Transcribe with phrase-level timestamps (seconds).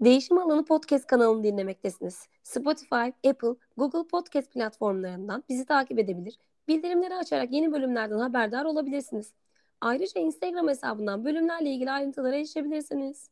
[0.00, 2.28] Değişim Alanı Podcast kanalını dinlemektesiniz.
[2.42, 9.32] Spotify, Apple, Google Podcast platformlarından bizi takip edebilir, bildirimleri açarak yeni bölümlerden haberdar olabilirsiniz.
[9.80, 13.30] Ayrıca Instagram hesabından bölümlerle ilgili ayrıntılara erişebilirsiniz.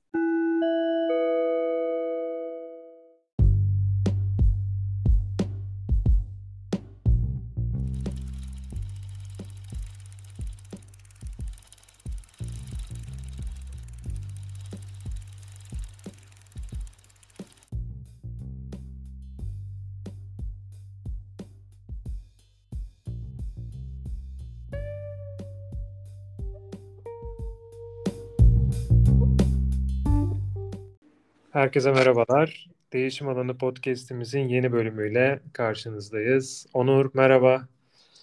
[31.66, 32.68] Herkese merhabalar.
[32.92, 36.66] Değişim Alanı Podcast'imizin yeni bölümüyle karşınızdayız.
[36.74, 37.68] Onur merhaba.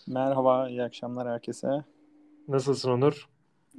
[0.07, 1.67] Merhaba, iyi akşamlar herkese.
[2.47, 3.27] Nasılsın Onur?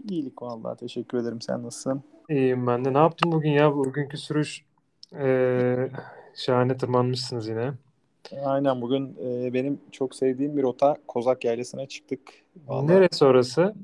[0.08, 1.40] İyilik vallahi, teşekkür ederim.
[1.40, 2.02] Sen nasılsın?
[2.28, 2.92] İyiyim ben de.
[2.92, 3.74] Ne yaptın bugün ya?
[3.74, 4.64] Bugünkü sürüş
[5.18, 5.88] ee,
[6.34, 7.72] şahane tırmanmışsınız yine.
[8.44, 12.20] Aynen bugün e, benim çok sevdiğim bir rota Kozak Yaylası'na çıktık.
[12.66, 12.86] Vallahi.
[12.86, 13.74] Neresi orası?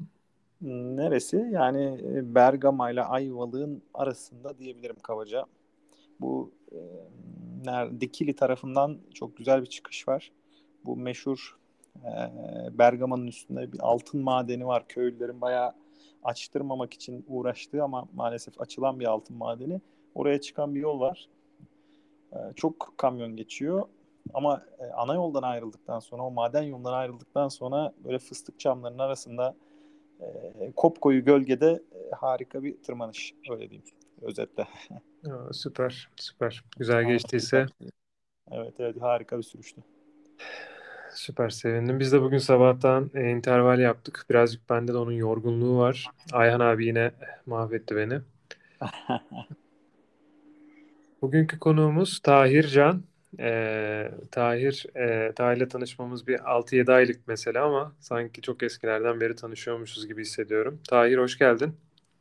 [0.62, 1.48] Neresi?
[1.50, 5.46] Yani e, Bergama ile Ayvalık'ın arasında diyebilirim kabaca.
[6.20, 10.32] Bu e, Dikili tarafından çok güzel bir çıkış var.
[10.84, 11.58] Bu meşhur
[12.04, 12.12] e,
[12.78, 14.88] Bergama'nın üstünde bir altın madeni var.
[14.88, 15.72] Köylülerin bayağı
[16.24, 19.80] açtırmamak için uğraştığı ama maalesef açılan bir altın madeni.
[20.14, 21.28] Oraya çıkan bir yol var.
[22.32, 23.88] E, çok kamyon geçiyor.
[24.34, 29.54] Ama e, ana yoldan ayrıldıktan sonra, o maden yolundan ayrıldıktan sonra böyle fıstık çamlarının arasında
[30.20, 33.84] e, kopkoyu gölgede e, harika bir tırmanış öyle diyeyim
[34.22, 34.68] özetle.
[35.26, 36.64] Aa, süper, süper.
[36.78, 37.66] Güzel geçtiyse.
[38.50, 39.80] Evet, evet harika bir sürüştü.
[41.14, 42.00] Süper sevindim.
[42.00, 44.26] Biz de bugün sabahtan e, interval yaptık.
[44.30, 46.06] Birazcık bende de onun yorgunluğu var.
[46.32, 47.10] Ayhan abi yine
[47.46, 48.20] mahvetti beni.
[51.22, 53.02] Bugünkü konuğumuz Tahir Can.
[53.40, 60.08] Ee, Tahir, e, Tahir'le tanışmamız bir 6-7 aylık mesela ama sanki çok eskilerden beri tanışıyormuşuz
[60.08, 60.80] gibi hissediyorum.
[60.88, 61.76] Tahir hoş geldin.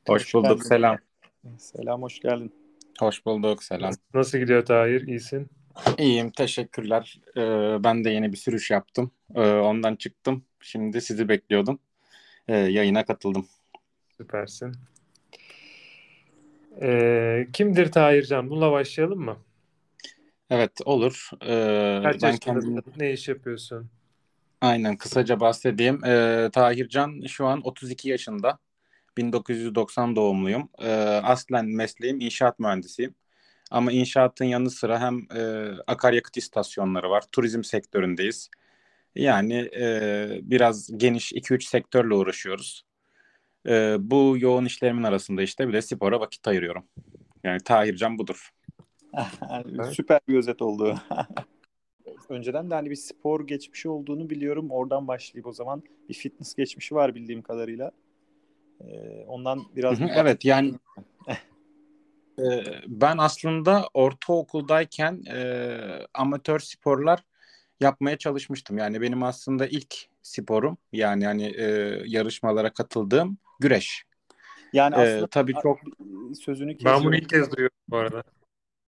[0.07, 0.61] Hoş, hoş bulduk, geldin.
[0.61, 0.97] selam.
[1.57, 2.53] Selam, hoş geldin.
[2.99, 3.91] Hoş bulduk, selam.
[4.13, 5.07] Nasıl gidiyor Tahir?
[5.07, 5.49] İyisin?
[5.97, 7.21] İyiyim, teşekkürler.
[7.37, 9.11] Ee, ben de yeni bir sürüş yaptım.
[9.35, 10.45] Ee, ondan çıktım.
[10.61, 11.79] Şimdi sizi bekliyordum.
[12.47, 13.47] Ee, yayına katıldım.
[14.17, 14.71] Süpersin.
[16.81, 18.49] Ee, kimdir Tahir Can?
[18.49, 19.37] Bununla başlayalım mı?
[20.49, 21.29] Evet, olur.
[21.41, 22.83] Ee, Kaç ben kendim...
[22.97, 23.89] Ne iş yapıyorsun?
[24.61, 26.05] Aynen, kısaca bahsedeyim.
[26.05, 28.59] Ee, Tahir Can şu an 32 yaşında.
[29.17, 30.69] 1990 doğumluyum.
[30.79, 30.91] Ee,
[31.23, 33.15] aslen mesleğim inşaat mühendisiyim.
[33.71, 37.23] Ama inşaatın yanı sıra hem e, akaryakıt istasyonları var.
[37.31, 38.49] Turizm sektöründeyiz.
[39.15, 42.85] Yani e, biraz geniş 2-3 sektörle uğraşıyoruz.
[43.67, 46.83] E, bu yoğun işlerimin arasında işte bir de spora vakit ayırıyorum.
[47.43, 48.49] Yani Tahircan budur.
[49.91, 50.99] Süper bir özet oldu.
[52.29, 54.71] Önceden de hani bir spor geçmişi olduğunu biliyorum.
[54.71, 57.91] Oradan başlayıp o zaman bir fitness geçmişi var bildiğim kadarıyla.
[58.81, 59.99] Ee, ondan biraz...
[59.99, 60.73] Hı hı, evet yani
[62.87, 65.77] ben aslında ortaokuldayken e,
[66.13, 67.23] amatör sporlar
[67.79, 68.77] yapmaya çalışmıştım.
[68.77, 71.63] Yani benim aslında ilk sporum yani hani e,
[72.05, 74.03] yarışmalara katıldığım güreş.
[74.73, 75.79] Yani aslında e, tabii çok
[76.41, 77.01] sözünü kesiyorum.
[77.01, 78.23] Ben bunu ilk kez duyuyorum bu arada.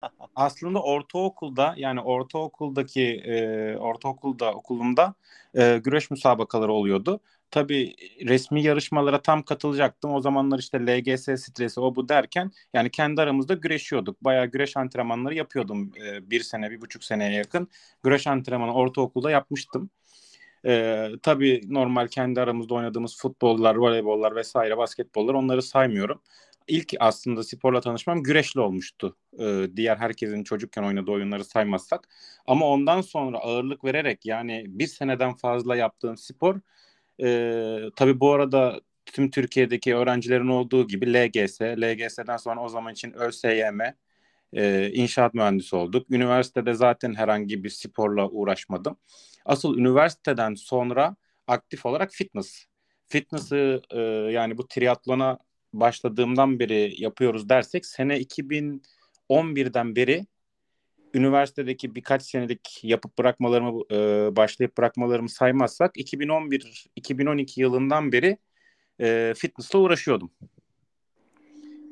[0.37, 5.15] Aslında ortaokulda yani ortaokuldaki e, ortaokulda okulumda
[5.55, 7.21] e, güreş müsabakaları oluyordu.
[7.51, 7.95] Tabii
[8.27, 10.13] resmi yarışmalara tam katılacaktım.
[10.15, 14.25] O zamanlar işte LGS stresi o bu derken yani kendi aramızda güreşiyorduk.
[14.25, 15.93] Bayağı güreş antrenmanları yapıyordum.
[16.05, 17.69] E, bir sene, bir buçuk seneye yakın
[18.03, 19.91] güreş antrenmanı ortaokulda yapmıştım.
[20.67, 26.21] E, tabii normal kendi aramızda oynadığımız futbollar, voleybollar vesaire basketbollar onları saymıyorum
[26.69, 29.17] ilk aslında sporla tanışmam güreşle olmuştu.
[29.39, 32.09] Ee, diğer herkesin çocukken oynadığı oyunları saymazsak.
[32.47, 36.61] Ama ondan sonra ağırlık vererek yani bir seneden fazla yaptığım spor
[37.23, 43.13] e, tabii bu arada tüm Türkiye'deki öğrencilerin olduğu gibi LGS, LGS'den sonra o zaman için
[43.13, 43.81] ÖSYM,
[44.53, 46.11] e, inşaat mühendisi olduk.
[46.11, 48.97] Üniversitede zaten herhangi bir sporla uğraşmadım.
[49.45, 51.17] Asıl üniversiteden sonra
[51.47, 52.67] aktif olarak fitness.
[53.09, 54.01] Fitness'ı e,
[54.33, 55.39] yani bu triatlona
[55.73, 60.27] başladığımdan beri yapıyoruz dersek sene 2011'den beri
[61.19, 63.97] üniversitedeki birkaç senelik yapıp bırakmalarımı e,
[64.37, 68.39] başlayıp bırakmalarımı saymazsak 2011-2012 yılından beri
[69.01, 70.31] e, fitness'la uğraşıyordum.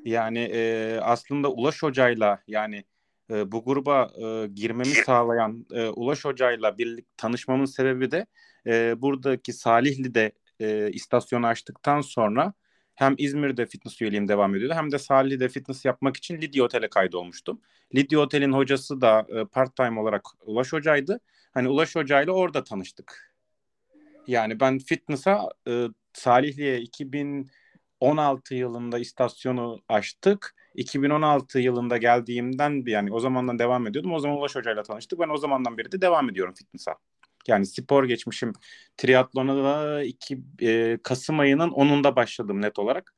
[0.05, 2.85] Yani e, aslında Ulaş Hoca'yla yani
[3.31, 8.27] e, bu gruba e, girmemi sağlayan e, Ulaş Hoca'yla birlik tanışmamın sebebi de
[8.67, 12.53] e, buradaki Salihli'de e, istasyonu açtıktan sonra
[12.97, 17.61] Hem İzmir'de fitness üyeliğim devam ediyordu hem de Salih'de fitness yapmak için Lidya Otel'e kaydolmuştum.
[17.95, 21.21] Lidya Otel'in hocası da e, part time olarak Ulaş Hoca'ydı.
[21.55, 23.35] Hani Ulaş Hoca'yla orada tanıştık.
[24.27, 30.55] Yani ben fitness'a e, Salihli'ye 2016 yılında istasyonu açtık.
[30.75, 34.13] 2016 yılında geldiğimden yani o zamandan devam ediyordum.
[34.13, 35.21] O zaman Ulaş Hoca'yla tanıştık.
[35.21, 36.97] Ben o zamandan beri de devam ediyorum fitness'a.
[37.49, 38.53] Yani spor geçmişim.
[38.97, 43.15] Triatlona da iki, e, Kasım ayının 10'unda başladım net olarak.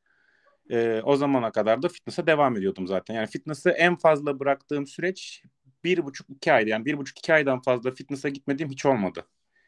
[0.71, 3.15] E, o zamana kadar da fitness'a devam ediyordum zaten.
[3.15, 5.43] Yani fitness'ı en fazla bıraktığım süreç
[5.85, 6.71] bir buçuk iki aydı.
[6.71, 9.25] Yani bir buçuk iki aydan fazla fitness'a gitmediğim hiç olmadı.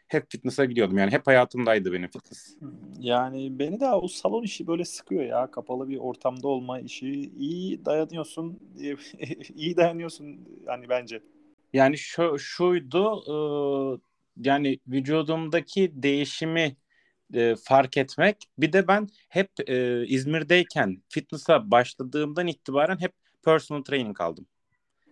[0.08, 0.98] Hep fitness'a gidiyordum.
[0.98, 2.56] Yani hep hayatımdaydı benim fitness.
[2.98, 5.50] Yani beni de o salon işi böyle sıkıyor ya.
[5.50, 7.08] Kapalı bir ortamda olma işi.
[7.38, 8.58] iyi dayanıyorsun.
[9.54, 11.22] iyi dayanıyorsun yani bence.
[11.72, 13.34] Yani şu, şuydu e,
[14.44, 16.76] yani vücudumdaki değişimi
[17.34, 18.36] e, fark etmek.
[18.58, 23.12] Bir de ben hep e, İzmir'deyken fitness'a başladığımdan itibaren hep
[23.44, 24.46] personal training aldım.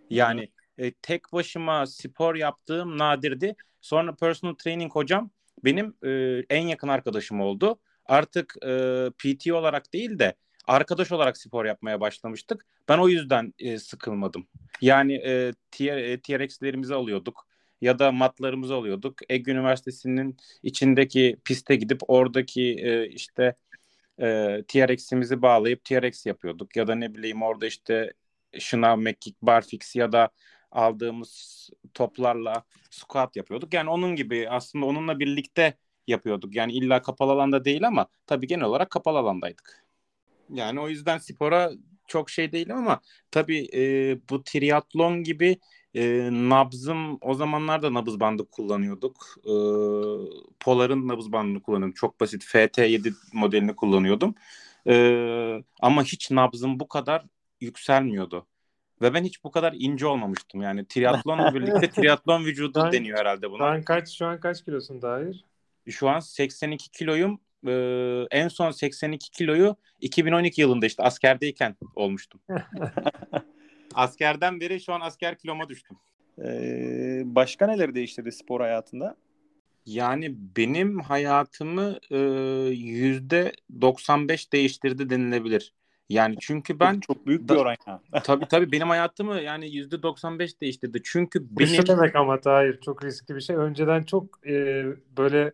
[0.09, 3.55] Yani e, tek başıma spor yaptığım nadirdi.
[3.81, 5.31] Sonra personal training hocam
[5.63, 7.79] benim e, en yakın arkadaşım oldu.
[8.05, 10.33] Artık e, PT olarak değil de
[10.67, 12.65] arkadaş olarak spor yapmaya başlamıştık.
[12.89, 14.47] Ben o yüzden e, sıkılmadım.
[14.81, 17.48] Yani e, TR, e, TRX'lerimizi alıyorduk
[17.81, 19.19] ya da matlarımızı alıyorduk.
[19.29, 23.55] Ege Üniversitesi'nin içindeki piste gidip oradaki e, işte
[24.21, 26.75] e, TRX'imizi bağlayıp TRX yapıyorduk.
[26.75, 28.13] Ya da ne bileyim orada işte
[28.59, 30.29] şınav, mekik, barfix ya da
[30.71, 33.73] aldığımız toplarla squat yapıyorduk.
[33.73, 35.73] Yani onun gibi aslında onunla birlikte
[36.07, 36.55] yapıyorduk.
[36.55, 39.85] Yani illa kapalı alanda değil ama tabii genel olarak kapalı alandaydık.
[40.53, 41.71] Yani o yüzden spora
[42.07, 43.01] çok şey değilim ama
[43.31, 43.81] tabii e,
[44.29, 45.59] bu triatlon gibi
[45.95, 49.35] e, nabzım o zamanlarda nabız bandı kullanıyorduk.
[49.45, 49.53] E,
[50.59, 51.93] Polar'ın nabız bandını kullanıyordum.
[51.93, 54.35] Çok basit FT7 modelini kullanıyordum.
[54.87, 57.25] E, ama hiç nabzım bu kadar
[57.61, 58.45] yükselmiyordu.
[59.01, 60.61] Ve ben hiç bu kadar ince olmamıştım.
[60.61, 63.65] Yani triatlonla birlikte triatlon vücudu Ben- deniyor herhalde buna.
[63.65, 65.45] An kaç şu an kaç kilosun Tahir?
[65.89, 67.39] Şu an 82 kiloyum.
[67.67, 72.41] Ee, en son 82 kiloyu 2012 yılında işte askerdeyken olmuştum.
[73.95, 75.97] Askerden beri şu an asker kiloma düştüm.
[76.43, 79.15] Ee, başka neleri değiştirdi spor hayatında?
[79.85, 82.17] Yani benim hayatımı e,
[82.73, 83.51] yüzde
[83.81, 85.73] 95 değiştirdi denilebilir.
[86.09, 88.01] Yani çünkü ben çok, büyük bir oran ya.
[88.23, 91.01] tabii tabii benim hayatımı yani yüzde 95 değiştirdi.
[91.03, 93.55] Çünkü benim şu demek ama Tahir çok riskli bir şey.
[93.55, 94.85] Önceden çok e,
[95.17, 95.51] böyle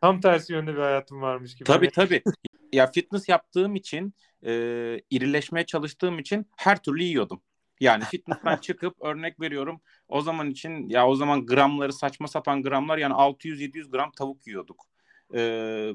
[0.00, 1.64] tam tersi yönde bir hayatım varmış gibi.
[1.64, 2.22] Tabii tabii.
[2.72, 4.14] ya fitness yaptığım için,
[4.46, 4.52] e,
[5.10, 7.40] irileşmeye çalıştığım için her türlü yiyordum.
[7.82, 9.80] Yani fitness'ten çıkıp örnek veriyorum.
[10.08, 14.86] O zaman için ya o zaman gramları saçma sapan gramlar yani 600-700 gram tavuk yiyorduk.
[15.34, 15.38] E,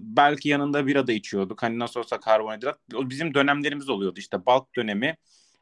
[0.01, 1.63] belki yanında bira da içiyorduk.
[1.63, 2.79] Hani nasıl olsa karbonhidrat.
[2.91, 5.17] Bizim dönemlerimiz oluyordu işte bulk dönemi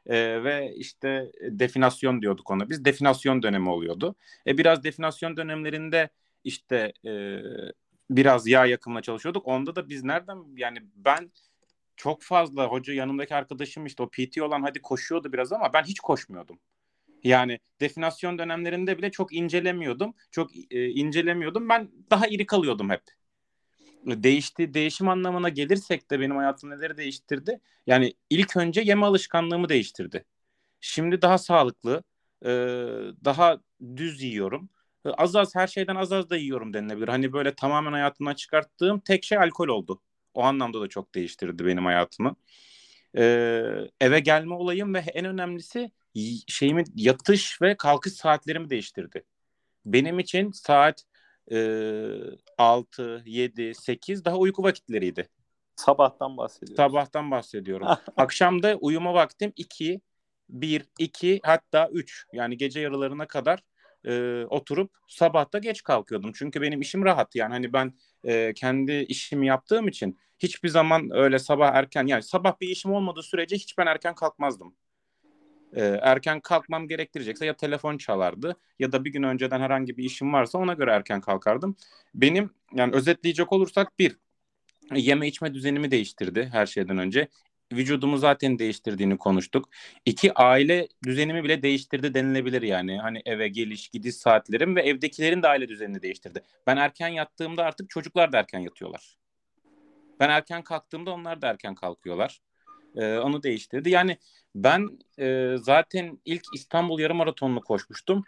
[0.06, 2.70] e, ve işte definasyon diyorduk ona.
[2.70, 4.14] Biz definasyon dönemi oluyordu.
[4.46, 6.08] E, biraz definasyon dönemlerinde
[6.44, 7.40] işte e,
[8.10, 9.48] biraz yağ yakımına çalışıyorduk.
[9.48, 11.30] Onda da biz nereden yani ben
[11.96, 16.00] çok fazla hoca yanımdaki arkadaşım işte o PT olan hadi koşuyordu biraz ama ben hiç
[16.00, 16.58] koşmuyordum.
[17.24, 20.14] Yani definasyon dönemlerinde bile çok incelemiyordum.
[20.30, 21.68] Çok e, incelemiyordum.
[21.68, 23.02] Ben daha iri kalıyordum hep.
[24.06, 27.60] Değişti, değişim anlamına gelirsek de benim hayatım neleri değiştirdi?
[27.86, 30.24] Yani ilk önce yeme alışkanlığımı değiştirdi.
[30.80, 32.02] Şimdi daha sağlıklı,
[32.44, 32.48] e,
[33.24, 33.60] daha
[33.96, 34.70] düz yiyorum.
[35.06, 37.08] E, Az az her şeyden az az da yiyorum denilebilir.
[37.08, 40.02] Hani böyle tamamen hayatımdan çıkarttığım tek şey alkol oldu.
[40.36, 42.36] O anlamda da çok değiştirdi benim hayatımı.
[43.16, 43.62] Ee,
[44.00, 45.90] eve gelme olayım ve en önemlisi
[46.48, 49.24] şeyimi yatış ve kalkış saatlerimi değiştirdi.
[49.84, 51.04] Benim için saat
[51.52, 51.58] e,
[52.58, 55.28] 6, 7, 8 daha uyku vakitleriydi.
[55.76, 56.76] Sabahtan bahsediyoruz.
[56.76, 57.86] Sabahtan bahsediyorum.
[58.16, 60.00] Akşam da uyuma vaktim 2,
[60.48, 62.26] 1, 2 hatta 3.
[62.32, 63.62] Yani gece yarılarına kadar
[64.06, 66.32] e, oturup sabahta geç kalkıyordum.
[66.34, 67.34] Çünkü benim işim rahat.
[67.34, 67.92] Yani hani ben
[68.24, 73.22] e, kendi işimi yaptığım için hiçbir zaman öyle sabah erken yani sabah bir işim olmadığı
[73.22, 74.74] sürece hiç ben erken kalkmazdım.
[75.72, 80.32] E, erken kalkmam gerektirecekse ya telefon çalardı ya da bir gün önceden herhangi bir işim
[80.32, 81.76] varsa ona göre erken kalkardım.
[82.14, 84.16] Benim yani özetleyecek olursak bir
[84.94, 87.28] yeme içme düzenimi değiştirdi her şeyden önce.
[87.72, 89.68] Vücudumu zaten değiştirdiğini konuştuk.
[90.04, 92.98] İki aile düzenimi bile değiştirdi denilebilir yani.
[92.98, 96.42] Hani eve geliş gidiş saatlerim ve evdekilerin de aile düzenini değiştirdi.
[96.66, 99.16] Ben erken yattığımda artık çocuklar da erken yatıyorlar.
[100.20, 102.40] Ben erken kalktığımda onlar da erken kalkıyorlar.
[102.96, 103.90] Ee, onu değiştirdi.
[103.90, 104.18] Yani
[104.54, 108.24] ben e, zaten ilk İstanbul yarım maratonunu koşmuştum.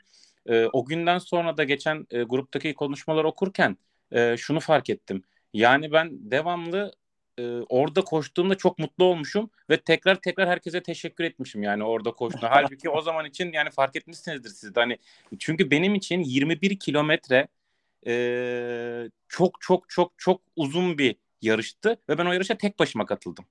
[0.46, 3.76] E, o günden sonra da geçen e, gruptaki konuşmalar okurken
[4.12, 5.22] e, şunu fark ettim.
[5.52, 6.92] Yani ben devamlı
[7.38, 12.50] e, orada koştuğumda çok mutlu olmuşum ve tekrar tekrar herkese teşekkür etmişim yani orada koştuğumda.
[12.54, 14.98] Halbuki o zaman için yani fark etmişsinizdir siz de hani
[15.38, 17.48] çünkü benim için 21 kilometre
[18.06, 23.44] e, çok çok çok çok uzun bir yarıştı ve ben o yarışa tek başıma katıldım.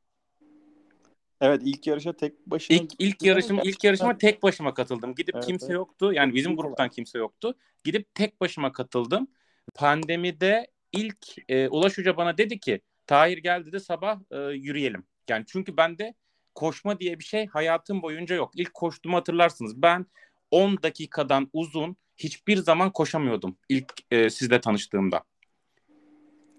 [1.42, 5.16] Evet ilk yarışa tek başına İlk ilk yarışım ilk yarışıma tek başıma katıldım.
[5.16, 5.76] Gidip Evet, kimse evet.
[5.76, 6.14] yoktu.
[6.14, 7.56] Yani bizim gruptan kimse yoktu.
[7.84, 9.28] Gidip tek başıma katıldım.
[9.76, 15.04] Pandemide ilk e, Ulaş Hoca bana dedi ki Tahir gel dedi sabah e, yürüyelim.
[15.30, 16.14] Yani çünkü bende
[16.56, 18.52] koşma diye bir şey hayatım boyunca yok.
[18.56, 19.82] İlk koştuğumu hatırlarsınız.
[19.82, 20.06] Ben
[20.52, 25.24] 10 dakikadan uzun hiçbir zaman koşamıyordum ilk e, sizle tanıştığımda.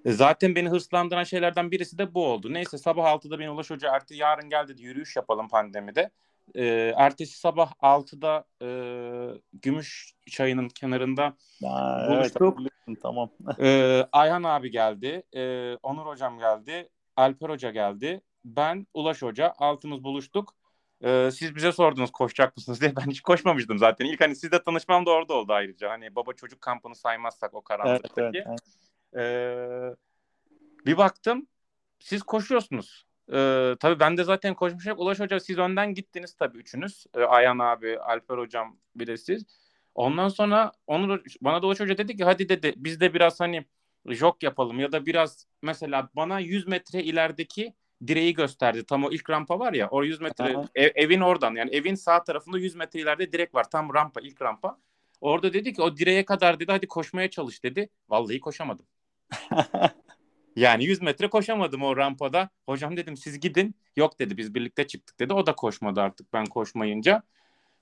[0.05, 2.53] E, Zaten beni hırslandıran şeylerden birisi de bu oldu.
[2.55, 6.11] Neyse sabah 6'da beni Ulaş Hoca ertesi yarın gel dedi yürüyüş yapalım pandemide.
[6.55, 8.69] E, ertesi sabah 6'da e,
[9.53, 12.59] Gümüş Çayı'nın kenarında evet Buluştuk.
[13.03, 13.31] tamam.
[13.61, 20.05] e, Ayhan abi geldi, e, Onur Hocam geldi, Alper Hoca geldi, ben Ulaş Hoca altımız
[20.05, 20.55] buluştuk.
[21.05, 24.05] E, siz bize sordunuz koşacak mısınız diye ben hiç koşmamıştım zaten.
[24.07, 25.91] İlk hani sizle tanışmam da orada oldu ayrıca.
[25.91, 28.39] Hani baba çocuk kampını saymazsak o Evet, karanlıktaki.
[28.39, 28.61] evet, evet.
[29.17, 29.97] Ee,
[30.87, 31.47] bir baktım
[31.99, 33.08] siz koşuyorsunuz.
[33.33, 34.99] Ee, tabii ben de zaten koşmuşum.
[34.99, 37.07] Ulaş Hoca siz önden gittiniz tabii üçünüz.
[37.15, 39.45] Ee, Ayhan abi, Alper Hocam bir de siz.
[39.95, 43.65] Ondan sonra Onur, bana da Ulaş Hoca dedi ki hadi dedi biz de biraz hani
[44.07, 47.75] jog yapalım ya da biraz mesela bana 100 metre ilerideki
[48.07, 48.85] direği gösterdi.
[48.87, 52.25] Tam o ilk rampa var ya o 100 metre ev- evin oradan yani evin sağ
[52.25, 53.71] tarafında 100 metre ileride direk var.
[53.71, 54.79] Tam rampa ilk rampa.
[55.21, 57.89] Orada dedi ki o direğe kadar dedi hadi koşmaya çalış dedi.
[58.09, 58.87] Vallahi koşamadım.
[60.59, 62.51] Yani 100 metre koşamadım o rampada.
[62.67, 63.75] Hocam dedim siz gidin.
[63.97, 65.33] Yok dedi biz birlikte çıktık dedi.
[65.33, 67.23] O da koşmadı artık ben koşmayınca.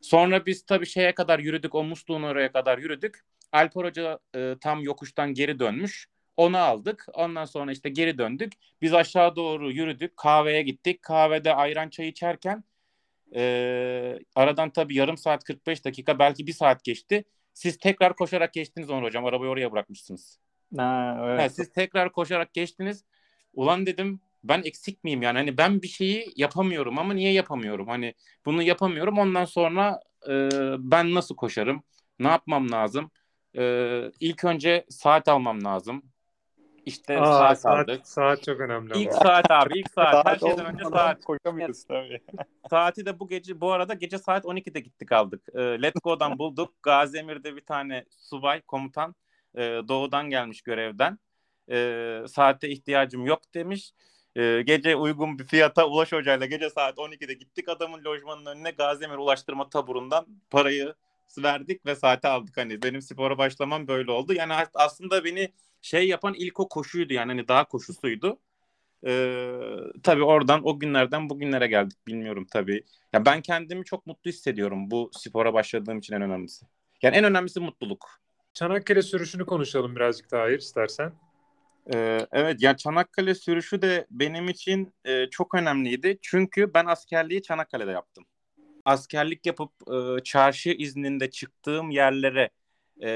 [0.00, 1.74] Sonra biz tabii şeye kadar yürüdük.
[1.74, 3.20] O musluğun oraya kadar yürüdük.
[3.52, 6.08] Alper Hoca e, tam yokuştan geri dönmüş.
[6.36, 7.06] Onu aldık.
[7.14, 8.52] Ondan sonra işte geri döndük.
[8.82, 10.16] Biz aşağı doğru yürüdük.
[10.16, 11.02] Kahveye gittik.
[11.02, 12.64] Kahvede ayran çay içerken
[13.36, 17.24] e, aradan tabii yarım saat 45 dakika belki bir saat geçti.
[17.54, 19.24] Siz tekrar koşarak geçtiniz Onur Hocam.
[19.24, 20.45] Arabayı oraya bırakmışsınız.
[20.76, 21.40] Ha, evet.
[21.40, 23.04] Ha, siz tekrar koşarak geçtiniz.
[23.54, 25.38] Ulan dedim ben eksik miyim yani?
[25.38, 27.88] Hani ben bir şeyi yapamıyorum ama niye yapamıyorum?
[27.88, 29.18] Hani bunu yapamıyorum.
[29.18, 31.82] Ondan sonra e, ben nasıl koşarım?
[32.18, 33.10] Ne yapmam lazım?
[33.58, 33.62] E,
[34.20, 36.02] ilk önce saat almam lazım.
[36.86, 38.06] İşte Aa, saat, saat, aldık.
[38.06, 38.98] saat çok önemli.
[38.98, 39.20] İlk ama.
[39.20, 40.26] saat abi ilk saat.
[40.26, 41.24] Her şeyden önce saat.
[41.24, 42.20] Koşamıyoruz tabii.
[42.70, 45.42] Saati de bu gece bu arada gece saat 12'de gittik aldık.
[45.54, 46.74] E, Let's Go'dan bulduk.
[46.82, 49.14] Gaziemir'de bir tane subay komutan
[49.56, 51.18] e, doğudan gelmiş görevden.
[51.70, 53.92] E, saate ihtiyacım yok demiş.
[54.36, 59.16] E, gece uygun bir fiyata Ulaş Hoca'yla gece saat 12'de gittik adamın lojmanının önüne Gaziemir
[59.16, 60.94] Ulaştırma Taburu'ndan parayı
[61.38, 62.56] verdik ve saate aldık.
[62.56, 64.32] Hani benim spora başlamam böyle oldu.
[64.32, 68.38] Yani aslında beni şey yapan ilk o koşuydu yani hani dağ koşusuydu.
[69.06, 69.52] Ee,
[70.02, 72.84] tabii oradan o günlerden bugünlere geldik bilmiyorum tabii.
[73.12, 76.66] Ya ben kendimi çok mutlu hissediyorum bu spora başladığım için en önemlisi.
[77.02, 78.25] Yani en önemlisi mutluluk.
[78.56, 81.12] Çanakkale sürüşünü konuşalım birazcık Tahir istersen.
[81.94, 86.18] Ee, evet ya Çanakkale sürüşü de benim için e, çok önemliydi.
[86.22, 88.24] Çünkü ben askerliği Çanakkale'de yaptım.
[88.84, 92.50] Askerlik yapıp e, çarşı izninde çıktığım yerlere
[93.02, 93.08] e,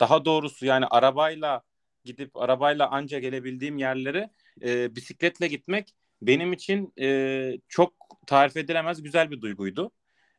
[0.00, 1.62] daha doğrusu yani arabayla
[2.04, 4.30] gidip arabayla anca gelebildiğim yerlere
[4.62, 7.92] e, bisikletle gitmek benim için e, çok
[8.26, 9.90] tarif edilemez güzel bir duyguydu.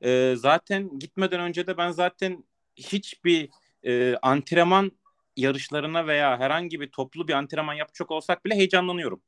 [0.02, 2.44] E, zaten gitmeden önce de ben zaten
[2.76, 3.50] hiçbir
[3.86, 4.92] e, antrenman
[5.36, 9.22] yarışlarına veya herhangi bir toplu bir antrenman yapacak olsak bile heyecanlanıyorum.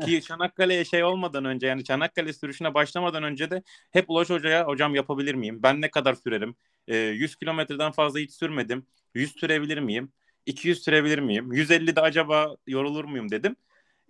[0.00, 4.94] Ki Çanakkale'ye şey olmadan önce yani Çanakkale sürüşüne başlamadan önce de hep Ulaş Hoca'ya hocam
[4.94, 5.62] yapabilir miyim?
[5.62, 6.56] Ben ne kadar sürerim?
[6.88, 8.86] E, 100 kilometreden fazla hiç sürmedim.
[9.14, 10.12] 100 sürebilir miyim?
[10.46, 11.52] 200 sürebilir miyim?
[11.52, 13.56] 150'de acaba yorulur muyum dedim.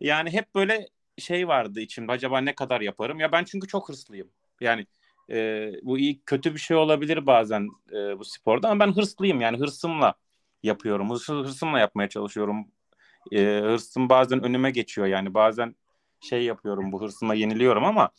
[0.00, 3.20] Yani hep böyle şey vardı içimde acaba ne kadar yaparım?
[3.20, 4.30] Ya ben çünkü çok hırslıyım.
[4.60, 4.86] Yani
[5.30, 9.58] e, bu iyi kötü bir şey olabilir bazen e, bu sporda ama ben hırslıyım yani
[9.58, 10.14] hırsımla
[10.62, 11.10] yapıyorum.
[11.10, 12.66] Hırs, hırsımla yapmaya çalışıyorum.
[13.32, 15.74] E, hırsım bazen önüme geçiyor yani bazen
[16.20, 18.10] şey yapıyorum bu hırsıma yeniliyorum ama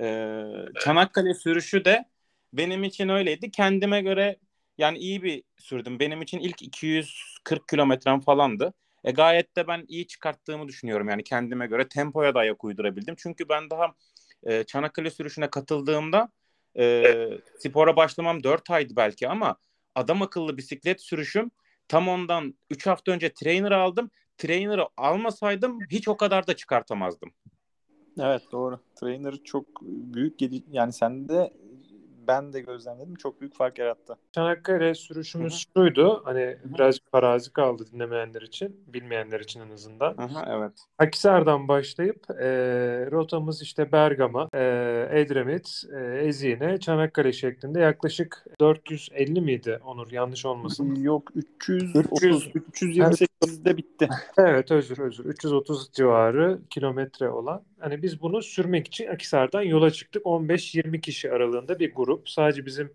[0.00, 0.42] e,
[0.80, 2.04] Çanakkale sürüşü de
[2.52, 3.50] benim için öyleydi.
[3.50, 4.36] Kendime göre
[4.78, 5.98] yani iyi bir sürdüm.
[6.00, 8.74] Benim için ilk 240 kilometrem falandı.
[9.04, 13.14] E, gayet de ben iyi çıkarttığımı düşünüyorum yani kendime göre tempoya da ayak uydurabildim.
[13.18, 13.94] Çünkü ben daha
[14.42, 16.28] e, Çanakkale sürüşüne katıldığımda
[16.78, 17.14] e,
[17.58, 19.56] spora başlamam 4 aydı belki ama
[19.94, 21.50] adam akıllı bisiklet sürüşüm
[21.88, 24.10] tam ondan 3 hafta önce trainer aldım.
[24.38, 27.32] Trainer'ı almasaydım hiç o kadar da çıkartamazdım.
[28.18, 28.80] Evet doğru.
[29.00, 30.34] Trainer çok büyük
[30.70, 31.52] yani sende
[32.26, 33.14] ben de gözlemledim.
[33.14, 34.16] Çok büyük fark yarattı.
[34.32, 36.22] Çanakkale sürüşümüz şuydu.
[36.24, 40.14] Hani birazcık farazi kaldı dinlemeyenler için, bilmeyenler için en azından.
[40.18, 40.72] Aha, evet.
[40.98, 42.46] Akhisar'dan başlayıp e,
[43.10, 44.60] rotamız işte Bergama, e,
[45.12, 50.94] Edremit, e, Ezine, Çanakkale şeklinde yaklaşık 450 miydi Onur yanlış olmasın.
[50.94, 52.96] Yok 330 300.
[52.96, 54.08] 328'de bitti.
[54.38, 57.62] Evet özür özür 330 civarı kilometre olan.
[57.80, 60.22] Hani biz bunu sürmek için Akhisar'dan yola çıktık.
[60.22, 62.15] 15-20 kişi aralığında bir grup.
[62.26, 62.92] Sadece bizim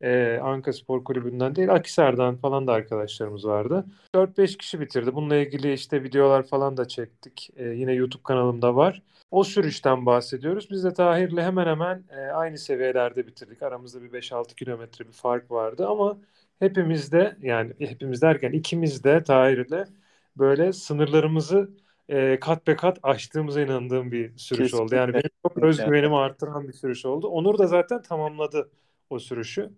[0.00, 3.86] e, Anka Spor Kulübü'nden değil Akhisar'dan falan da arkadaşlarımız vardı.
[4.14, 5.14] 4-5 kişi bitirdi.
[5.14, 7.50] Bununla ilgili işte videolar falan da çektik.
[7.56, 9.02] E, yine YouTube kanalımda var.
[9.30, 10.70] O sürüşten bahsediyoruz.
[10.70, 13.62] Biz de Tahir'le hemen hemen e, aynı seviyelerde bitirdik.
[13.62, 16.18] Aramızda bir 5-6 kilometre bir fark vardı ama
[16.58, 19.84] hepimiz de yani hepimiz derken ikimiz de Tahir'le
[20.36, 21.70] böyle sınırlarımızı
[22.08, 24.94] e, kat be kat aştığımıza inandığım bir sürüş oldu.
[24.94, 27.28] Yani benim çok özgüvenimi arttıran bir sürüş oldu.
[27.28, 28.70] Onur da zaten tamamladı
[29.10, 29.70] o sürüşü.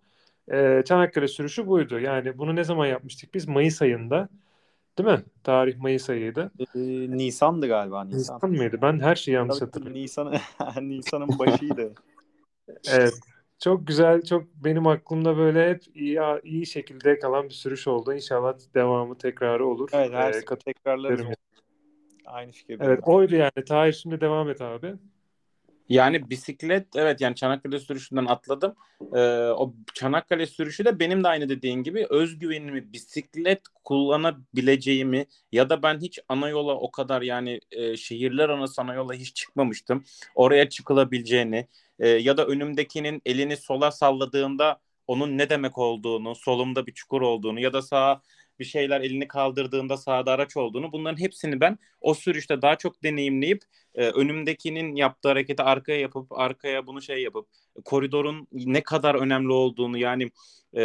[0.52, 1.98] E, Çanakkale sürüşü buydu.
[1.98, 3.48] Yani bunu ne zaman yapmıştık biz?
[3.48, 4.28] Mayıs ayında.
[4.98, 5.24] Değil mi?
[5.44, 6.50] Tarih Mayıs ayıydı.
[6.60, 6.78] Ee,
[7.16, 8.36] Nisan'dı galiba Nisan.
[8.36, 8.78] Nisan mıydı?
[8.82, 10.02] Ben her şeyi yanlış hatırlıyorum.
[10.02, 10.34] Nisan,
[10.80, 11.92] Nisan'ın başıydı.
[12.88, 13.14] Evet.
[13.58, 18.12] Çok güzel, çok benim aklımda böyle hep iyi iyi şekilde kalan bir sürüş oldu.
[18.14, 19.88] İnşallah devamı tekrarı olur.
[19.92, 21.20] Evet her Ee, tekrarlarız.
[21.20, 21.34] ederim.
[22.28, 22.92] Aynı fikirdeyim.
[22.92, 23.64] Evet, oydu yani.
[23.68, 24.94] Tahir şimdi devam et abi.
[25.88, 28.74] Yani bisiklet evet yani Çanakkale sürüşünden atladım.
[29.14, 29.18] Ee,
[29.48, 36.00] o Çanakkale sürüşü de benim de aynı dediğin gibi özgüvenimi bisiklet kullanabileceğimi ya da ben
[36.00, 40.04] hiç ana yola o kadar yani e, şehirler arası ana yola hiç çıkmamıştım.
[40.34, 41.66] Oraya çıkılabileceğini
[41.98, 47.60] e, ya da önümdekinin elini sola salladığında onun ne demek olduğunu, solumda bir çukur olduğunu
[47.60, 48.22] ya da sağa
[48.60, 53.62] bir şeyler elini kaldırdığında sağda araç olduğunu bunların hepsini ben o sürüşte daha çok deneyimleyip
[53.94, 57.48] e, önümdekinin yaptığı hareketi arkaya yapıp arkaya bunu şey yapıp
[57.84, 60.30] koridorun ne kadar önemli olduğunu yani
[60.76, 60.82] e,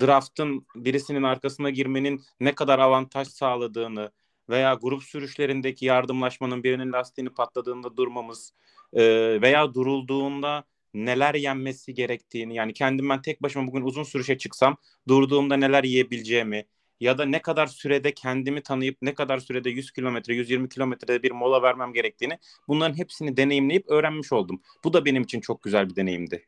[0.00, 4.10] draftın birisinin arkasına girmenin ne kadar avantaj sağladığını
[4.48, 8.52] veya grup sürüşlerindeki yardımlaşmanın birinin lastiğini patladığında durmamız
[8.92, 9.02] e,
[9.42, 10.64] veya durulduğunda
[11.06, 14.76] neler yenmesi gerektiğini yani kendim ben tek başıma bugün uzun sürüşe çıksam
[15.08, 16.64] durduğumda neler yiyebileceğimi
[17.00, 21.30] ya da ne kadar sürede kendimi tanıyıp ne kadar sürede 100 kilometre 120 kilometrede bir
[21.30, 24.62] mola vermem gerektiğini bunların hepsini deneyimleyip öğrenmiş oldum.
[24.84, 26.46] Bu da benim için çok güzel bir deneyimdi.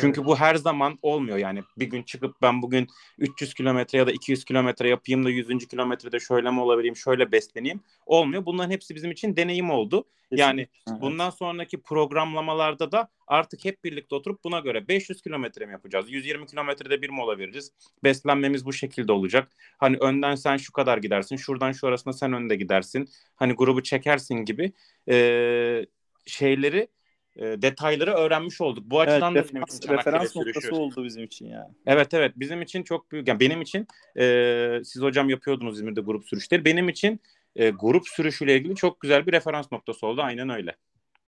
[0.00, 2.86] Çünkü bu her zaman olmuyor yani bir gün çıkıp ben bugün
[3.18, 5.66] 300 kilometre ya da 200 kilometre yapayım da 100.
[5.68, 8.46] kilometrede şöyle mi olabileyim şöyle besleneyim olmuyor.
[8.46, 10.04] Bunların hepsi bizim için deneyim oldu.
[10.30, 11.00] Yani Evet.
[11.00, 16.10] bundan sonraki programlamalarda da artık hep birlikte oturup buna göre 500 kilometre mi yapacağız?
[16.10, 17.72] 120 kilometrede bir mola veririz.
[18.04, 19.48] Beslenmemiz bu şekilde olacak.
[19.78, 23.08] Hani önden sen şu kadar gidersin, şuradan şu arasında sen önde gidersin.
[23.36, 24.72] Hani grubu çekersin gibi
[25.06, 25.86] eee,
[26.26, 26.88] şeyleri
[27.36, 28.84] e, detayları öğrenmiş olduk.
[28.86, 31.74] Bu Evet, açıdan da benim için referans, noktası oldu bizim için yani.
[31.86, 33.28] Evet evet bizim için çok büyük.
[33.28, 33.86] Yani benim için
[34.18, 36.64] e, siz hocam yapıyordunuz İzmir'de grup sürüşleri.
[36.64, 37.20] Benim için
[37.56, 40.22] e, grup sürüşüyle ilgili çok güzel bir referans noktası oldu.
[40.22, 40.76] Aynen öyle.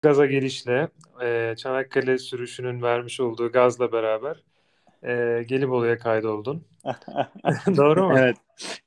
[0.02, 0.88] Gaza gelişle
[1.22, 4.36] e, Çanakkale sürüşünün vermiş olduğu gazla beraber
[5.02, 6.64] e, Gelibolu'ya kaydoldun.
[7.76, 8.18] Doğru mu?
[8.18, 8.36] Evet.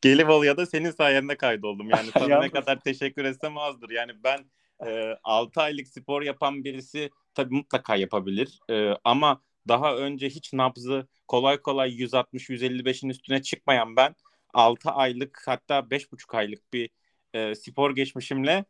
[0.02, 1.90] Gelibolu'ya da senin sayende kaydoldum.
[1.90, 3.90] Yani sana ne kadar teşekkür etsem azdır.
[3.90, 4.40] Yani ben
[4.86, 8.60] e, 6 aylık spor yapan birisi tabii mutlaka yapabilir.
[8.70, 14.16] E, ama daha önce hiç nabzı kolay kolay 160-155'in üstüne çıkmayan ben
[14.54, 16.90] 6 aylık hatta 5,5 aylık bir
[17.34, 18.66] e, spor geçmişimle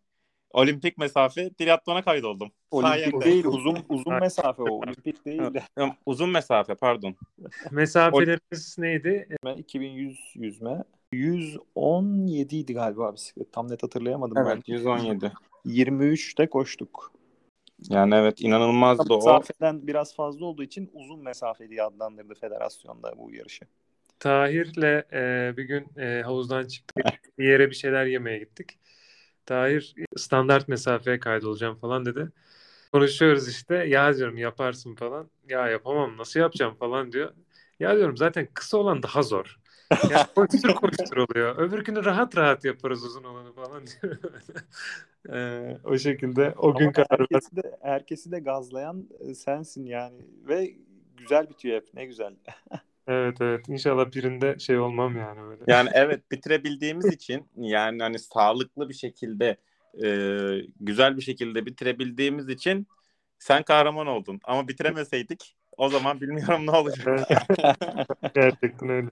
[0.52, 2.52] olimpik mesafe triatlona kaydoldum.
[2.72, 3.26] Olimpik Sayende.
[3.26, 4.70] değil uzun uzun mesafe o.
[4.70, 5.63] Olimpik değil de.
[6.06, 7.15] Uzun mesafe pardon.
[7.72, 9.28] Mesafelerimiz neydi?
[9.58, 10.84] 2100 yüzme.
[11.13, 13.54] 117 idi galiba bisiklet.
[13.54, 14.41] Tam net hatırlayamadım ben.
[14.41, 15.32] Evet 117.
[15.65, 17.12] 23'te koştuk.
[17.89, 19.15] Yani evet inanılmazdı o.
[19.15, 23.65] Mesafeden biraz fazla olduğu için uzun mesafe diye adlandırdı federasyonda bu yarışı.
[24.20, 27.06] Tahir'le e, bir gün e, havuzdan çıktık.
[27.39, 28.80] Bir yere bir şeyler yemeye gittik.
[29.46, 32.32] Tahir standart mesafeye kaydolacağım falan dedi.
[32.91, 33.76] Konuşuyoruz işte.
[33.76, 35.30] Ya diyorum yaparsın falan.
[35.50, 37.34] Ya yapamam nasıl yapacağım falan diyor.
[37.80, 39.60] Ya diyorum zaten kısa olan daha zor.
[40.10, 41.56] Ya koştur koştur oluyor.
[41.58, 44.17] Öbür günü rahat rahat yaparız uzun olanı falan diyor.
[45.34, 47.28] E, o şekilde o gün Ama karar verdim.
[47.32, 50.17] herkesi de, herkesi de gazlayan e, sensin yani.
[50.47, 50.73] Ve
[51.17, 51.93] güzel bitiyor hep.
[51.93, 52.36] Ne güzel.
[53.08, 53.69] Evet evet.
[53.69, 55.63] İnşallah birinde şey olmam yani öyle.
[55.67, 59.58] Yani evet bitirebildiğimiz için yani hani sağlıklı bir şekilde
[60.04, 60.10] e,
[60.80, 62.88] güzel bir şekilde bitirebildiğimiz için
[63.39, 64.39] sen kahraman oldun.
[64.43, 67.28] Ama bitiremeseydik o zaman bilmiyorum ne olacak.
[68.36, 69.10] Gerçekten öyle.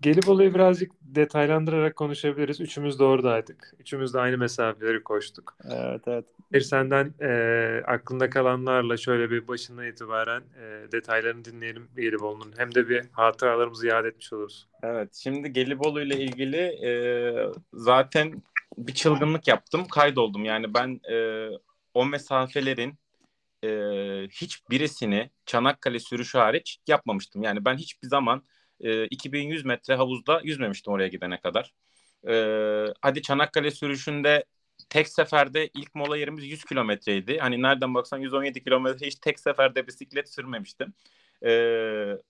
[0.00, 2.60] Gelibolu'yu birazcık detaylandırarak konuşabiliriz.
[2.60, 3.74] Üçümüz de oradaydık.
[3.78, 5.56] Üçümüz de aynı mesafeleri koştuk.
[5.70, 6.24] Evet evet.
[6.52, 12.52] Bir senden e, aklında kalanlarla şöyle bir başından itibaren e, detaylarını dinleyelim Gelibolu'nun.
[12.56, 14.68] Hem de bir hatıralarımızı yad etmiş oluruz.
[14.82, 16.90] Evet, şimdi Gelibolu ile ilgili e,
[17.72, 18.42] zaten
[18.78, 20.44] bir çılgınlık yaptım, kaydoldum.
[20.44, 21.48] Yani ben e,
[21.94, 22.94] o mesafelerin
[23.64, 23.68] e,
[24.30, 27.42] hiçbirisini Çanakkale sürüşü hariç yapmamıştım.
[27.42, 28.42] Yani ben hiçbir zaman
[28.80, 31.74] e, 2100 metre havuzda yüzmemiştim oraya gidene kadar.
[32.28, 32.34] E,
[33.00, 34.44] hadi Çanakkale sürüşünde
[34.88, 37.38] tek seferde ilk mola yerimiz 100 kilometreydi.
[37.38, 40.94] Hani nereden baksan 117 kilometre hiç tek seferde bisiklet sürmemiştim.
[41.46, 41.50] E,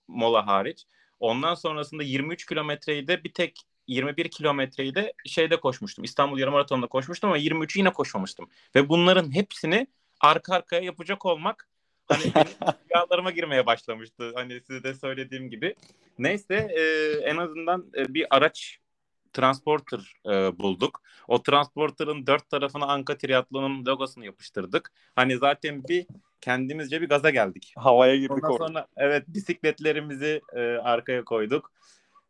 [0.07, 0.85] mola hariç.
[1.19, 6.03] Ondan sonrasında 23 kilometreyi de bir tek 21 kilometreyi de şeyde koşmuştum.
[6.03, 8.49] İstanbul Yarımaraton'da koşmuştum ama 23'ü yine koşmamıştım.
[8.75, 9.87] Ve bunların hepsini
[10.21, 11.69] arka arkaya yapacak olmak
[12.07, 12.47] hani
[12.91, 14.31] rüyalarıma girmeye başlamıştı.
[14.35, 15.75] Hani size de söylediğim gibi.
[16.19, 16.81] Neyse e,
[17.29, 18.79] en azından e, bir araç
[19.33, 21.01] transporter e, bulduk.
[21.27, 24.91] O transporter'ın dört tarafına Anka Triathlon'un logosunu yapıştırdık.
[25.15, 26.05] Hani zaten bir
[26.41, 27.73] kendimizce bir gaza geldik.
[27.77, 28.67] Havaya girdik Ondan orada.
[28.67, 31.71] sonra evet bisikletlerimizi e, arkaya koyduk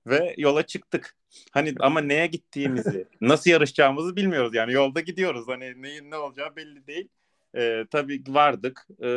[0.08, 1.16] ve yola çıktık.
[1.52, 5.48] Hani ama neye gittiğimizi, nasıl yarışacağımızı bilmiyoruz yani yolda gidiyoruz.
[5.48, 7.08] Hani neyin ne olacağı belli değil.
[7.58, 8.88] E, tabii vardık.
[9.02, 9.08] E,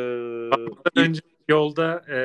[0.95, 2.19] Önce yolda e,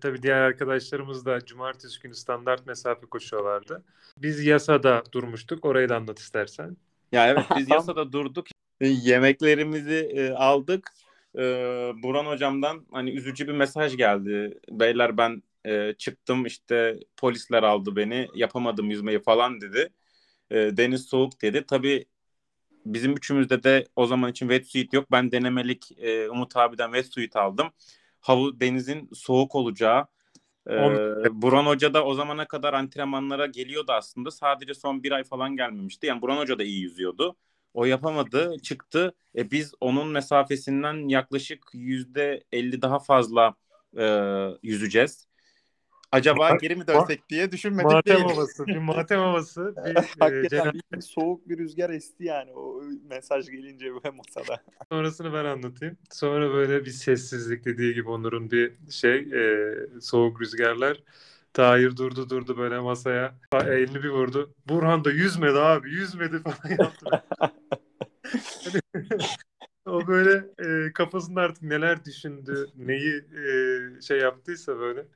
[0.00, 3.82] tabii diğer arkadaşlarımız da cumartesi günü standart mesafe koşuyorlardı.
[4.18, 5.64] Biz yasada durmuştuk.
[5.64, 6.76] Orayı da anlat istersen.
[7.12, 8.46] Ya evet biz yasada durduk.
[8.80, 10.90] E, Yemeklerimizi e, aldık.
[11.38, 11.42] E,
[12.02, 14.58] Buran hocamdan hani üzücü bir mesaj geldi.
[14.70, 18.28] Beyler ben e, çıktım işte polisler aldı beni.
[18.34, 19.88] Yapamadım yüzmeyi falan dedi.
[20.50, 21.64] E, deniz soğuk dedi.
[21.68, 22.04] Tabii
[22.86, 25.10] bizim üçümüzde de o zaman için wetsuit yok.
[25.10, 27.68] Ben denemelik e, Umut abiden wetsuit aldım.
[28.20, 30.06] Havu denizin soğuk olacağı.
[30.70, 30.72] E,
[31.42, 34.30] Buran Hoca da o zamana kadar antrenmanlara geliyordu aslında.
[34.30, 36.06] Sadece son bir ay falan gelmemişti.
[36.06, 37.36] Yani Buran Hoca da iyi yüzüyordu.
[37.74, 39.14] O yapamadı, çıktı.
[39.36, 43.54] E, biz onun mesafesinden yaklaşık yüzde elli daha fazla
[43.98, 44.04] e,
[44.62, 45.28] yüzeceğiz.
[46.12, 48.28] Acaba geri mi dönsek diye düşünmedik Matem değil.
[48.28, 52.82] havası, bir matem havası, bir e, Hakikaten bir, bir soğuk bir rüzgar esti yani o
[53.08, 54.62] mesaj gelince ve masada.
[54.92, 55.96] sonrasını ben anlatayım.
[56.10, 61.02] Sonra böyle bir sessizlik dediği gibi Onur'un bir şey, e, soğuk rüzgarlar.
[61.52, 63.34] Tahir durdu durdu böyle masaya.
[63.54, 64.54] Elini bir vurdu.
[64.68, 67.06] Burhan da yüzmedi abi, yüzmedi falan yaptı.
[69.86, 73.24] O böyle e, kafasında artık neler düşündü, neyi
[73.98, 75.06] e, şey yaptıysa böyle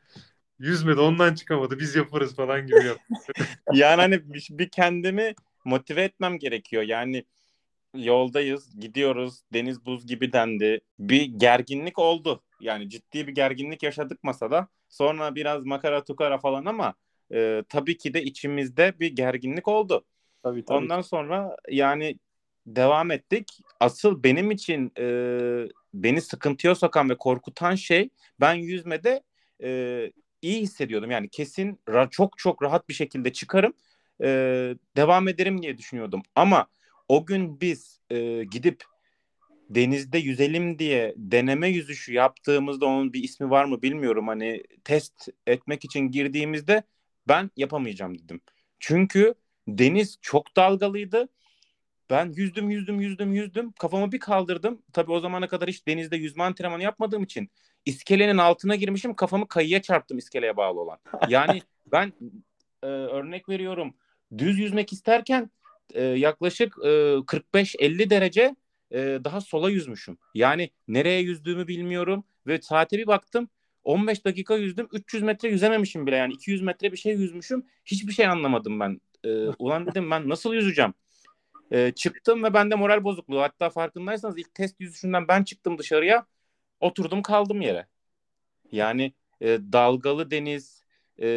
[0.58, 1.78] yüzmedi, ondan çıkamadı.
[1.78, 3.32] Biz yaparız falan gibi yaptı.
[3.72, 6.82] Yani hani bir, bir kendimi motive etmem gerekiyor.
[6.82, 7.24] Yani
[7.94, 9.42] yoldayız, gidiyoruz.
[9.52, 10.80] Deniz buz gibi dendi.
[10.98, 12.42] Bir gerginlik oldu.
[12.60, 14.68] Yani ciddi bir gerginlik yaşadık masada.
[14.88, 16.94] Sonra biraz makara tukara falan ama
[17.32, 20.04] e, tabii ki de içimizde bir gerginlik oldu.
[20.42, 20.78] Tabii tabii.
[20.78, 22.18] Ondan sonra yani
[22.66, 23.60] devam ettik.
[23.80, 25.06] Asıl benim için e,
[25.94, 29.22] beni sıkıntıya sokan ve korkutan şey ben yüzmede
[29.62, 31.10] e, iyi hissediyordum.
[31.10, 33.72] Yani kesin çok çok rahat bir şekilde çıkarım
[34.22, 34.28] e,
[34.96, 36.22] devam ederim diye düşünüyordum.
[36.34, 36.66] Ama
[37.08, 38.84] o gün biz e, gidip
[39.70, 44.28] denizde yüzelim diye deneme yüzüşü yaptığımızda onun bir ismi var mı bilmiyorum.
[44.28, 46.82] Hani test etmek için girdiğimizde
[47.28, 48.40] ben yapamayacağım dedim.
[48.80, 49.34] Çünkü
[49.68, 51.28] deniz çok dalgalıydı.
[52.10, 53.72] Ben yüzdüm yüzdüm yüzdüm yüzdüm.
[53.72, 54.82] Kafamı bir kaldırdım.
[54.92, 57.50] Tabii o zamana kadar hiç denizde yüzme antrenmanı yapmadığım için
[57.86, 59.14] iskelenin altına girmişim.
[59.14, 60.98] Kafamı kayıya çarptım iskeleye bağlı olan.
[61.28, 62.12] Yani ben
[62.82, 63.94] e, örnek veriyorum.
[64.38, 65.50] Düz yüzmek isterken
[65.94, 68.56] e, yaklaşık e, 45-50 derece
[68.90, 70.18] e, daha sola yüzmüşüm.
[70.34, 73.48] Yani nereye yüzdüğümü bilmiyorum ve saate bir baktım
[73.84, 78.26] 15 dakika yüzdüm 300 metre yüzememişim bile yani 200 metre bir şey yüzmüşüm hiçbir şey
[78.26, 79.00] anlamadım ben.
[79.24, 80.94] E, ulan dedim ben nasıl yüzeceğim?
[81.70, 86.26] E, çıktım ve bende moral bozukluğu hatta farkındaysanız ilk test yüzüşünden ben çıktım dışarıya
[86.80, 87.86] oturdum kaldım yere.
[88.72, 90.82] Yani e, dalgalı deniz
[91.18, 91.28] e,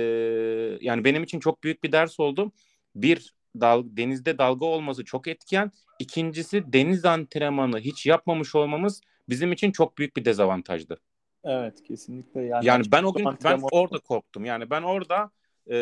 [0.82, 2.52] yani benim için çok büyük bir ders oldu.
[2.95, 5.71] Bir dal, denizde dalga olması çok etken.
[5.99, 10.99] İkincisi deniz antrenmanı hiç yapmamış olmamız bizim için çok büyük bir dezavantajdı.
[11.43, 12.65] Evet kesinlikle yani.
[12.65, 14.45] Yani ben o gün ben orada korktum.
[14.45, 15.32] Yani ben orada
[15.71, 15.78] e,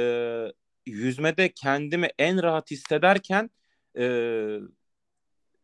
[0.85, 3.49] yüzmede kendimi en rahat hissederken
[3.97, 4.59] e,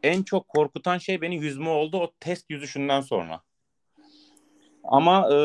[0.04, 3.42] en çok korkutan şey beni yüzme oldu o test yüzüşünden sonra.
[4.84, 5.38] Ama e,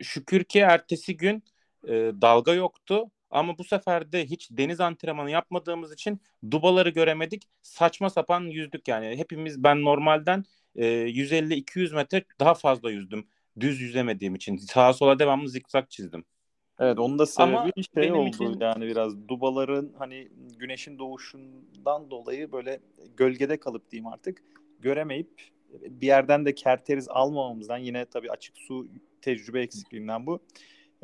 [0.00, 1.42] şükür ki ertesi gün
[1.88, 3.10] e, dalga yoktu.
[3.30, 7.42] Ama bu sefer de hiç deniz antrenmanı yapmadığımız için dubaları göremedik.
[7.62, 9.16] Saçma sapan yüzdük yani.
[9.16, 10.44] Hepimiz ben normalden
[10.76, 13.26] e, 150-200 metre daha fazla yüzdüm.
[13.60, 14.56] Düz yüzemediğim için.
[14.56, 16.24] Sağa sola devamlı zikzak çizdim.
[16.78, 22.52] Evet onun da sebebi Ama şey oldu için- yani biraz dubaların hani güneşin doğuşundan dolayı
[22.52, 22.80] böyle
[23.16, 24.42] gölgede kalıp diyeyim artık
[24.80, 25.42] göremeyip
[25.82, 28.88] bir yerden de kerteriz almamamızdan yine tabii açık su
[29.20, 30.40] tecrübe eksikliğinden bu.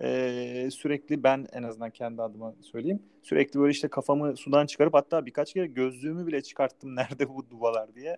[0.02, 3.02] Ee, sürekli ben en azından kendi adıma söyleyeyim.
[3.22, 7.94] Sürekli böyle işte kafamı sudan çıkarıp hatta birkaç kere gözlüğümü bile çıkarttım nerede bu dubalar
[7.94, 8.16] diye.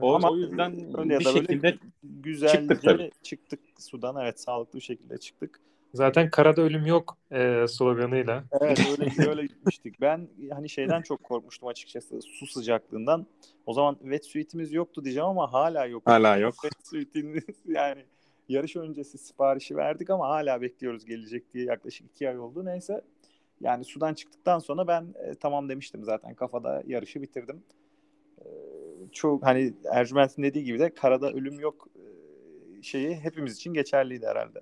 [0.00, 3.10] O, Ama o yüzden öyle ya bir da böyle şekilde güzelce çıktık tabii.
[3.22, 5.60] çıktık sudan evet sağlıklı bir şekilde çıktık.
[5.94, 8.44] Zaten karada ölüm yok e, sloganıyla.
[8.60, 10.00] Evet öyle öyle gitmiştik.
[10.00, 13.26] Ben hani şeyden çok korkmuştum açıkçası su sıcaklığından.
[13.66, 16.02] O zaman wetsuit'imiz yoktu diyeceğim ama hala yok.
[16.06, 16.54] hala yok.
[16.62, 18.04] Wetsuit'imiz yani
[18.48, 22.64] yarış öncesi siparişi verdik ama hala bekliyoruz gelecek diye yaklaşık iki ay oldu.
[22.64, 23.02] Neyse
[23.60, 27.62] yani sudan çıktıktan sonra ben e, tamam demiştim zaten kafada yarışı bitirdim.
[28.38, 28.46] E,
[29.12, 32.02] çok hani Ercüment'in dediği gibi de karada ölüm yok e,
[32.82, 34.60] şeyi hepimiz için geçerliydi herhalde.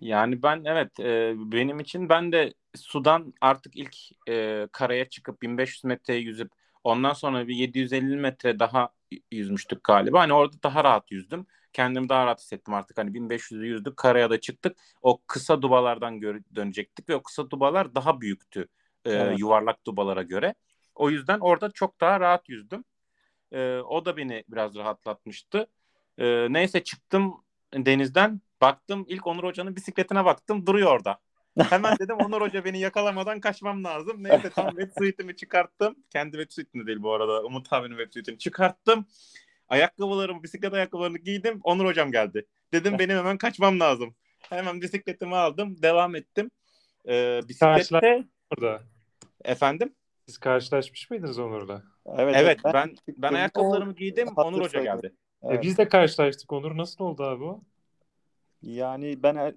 [0.00, 3.96] Yani ben evet e, benim için ben de sudan artık ilk
[4.28, 6.52] e, karaya çıkıp 1500 metreye yüzüp
[6.84, 8.88] ondan sonra bir 750 metre daha
[9.32, 10.20] yüzmüştük galiba.
[10.20, 11.46] Hani orada daha rahat yüzdüm.
[11.72, 12.98] Kendimi daha rahat hissettim artık.
[12.98, 14.76] Hani 1500'ü yüzdük karaya da çıktık.
[15.02, 16.22] O kısa dubalardan
[16.56, 18.68] dönecektik ve o kısa dubalar daha büyüktü
[19.04, 19.38] e, Evet.
[19.38, 20.54] yuvarlak dubalara göre.
[20.94, 22.84] O yüzden orada çok daha rahat yüzdüm.
[23.52, 25.66] E, o da beni biraz rahatlatmıştı.
[26.18, 27.34] E, neyse çıktım
[27.74, 28.40] denizden.
[28.60, 31.18] Baktım ilk Onur Hoca'nın bisikletine baktım duruyor orada.
[31.70, 34.22] Hemen dedim Onur Hoca beni yakalamadan kaçmam lazım.
[34.24, 35.96] Neyse tam wetsuit'imi çıkarttım.
[36.10, 37.42] Kendi wetsuit'ini değil bu arada.
[37.44, 39.06] Umut abinin wetsuit'ini çıkarttım.
[39.68, 41.60] Ayakkabılarımı, bisiklet ayakkabılarını giydim.
[41.62, 42.46] Onur Hocam geldi.
[42.72, 44.14] Dedim benim hemen kaçmam lazım.
[44.38, 45.82] Hemen bisikletimi aldım.
[45.82, 46.50] Devam ettim.
[47.08, 48.82] Ee, bisiklette Orada.
[49.44, 49.94] efendim.
[50.26, 51.82] Siz karşılaşmış mıydınız Onur'la?
[52.18, 54.28] Evet, Evet ben ben çıktığımda ayakkabılarımı giydim.
[54.36, 55.12] Onur Hoca geldi.
[55.42, 55.62] E, Evet.
[55.62, 56.76] biz de karşılaştık Onur.
[56.76, 57.60] Nasıl oldu abi o?
[58.62, 59.54] Yani ben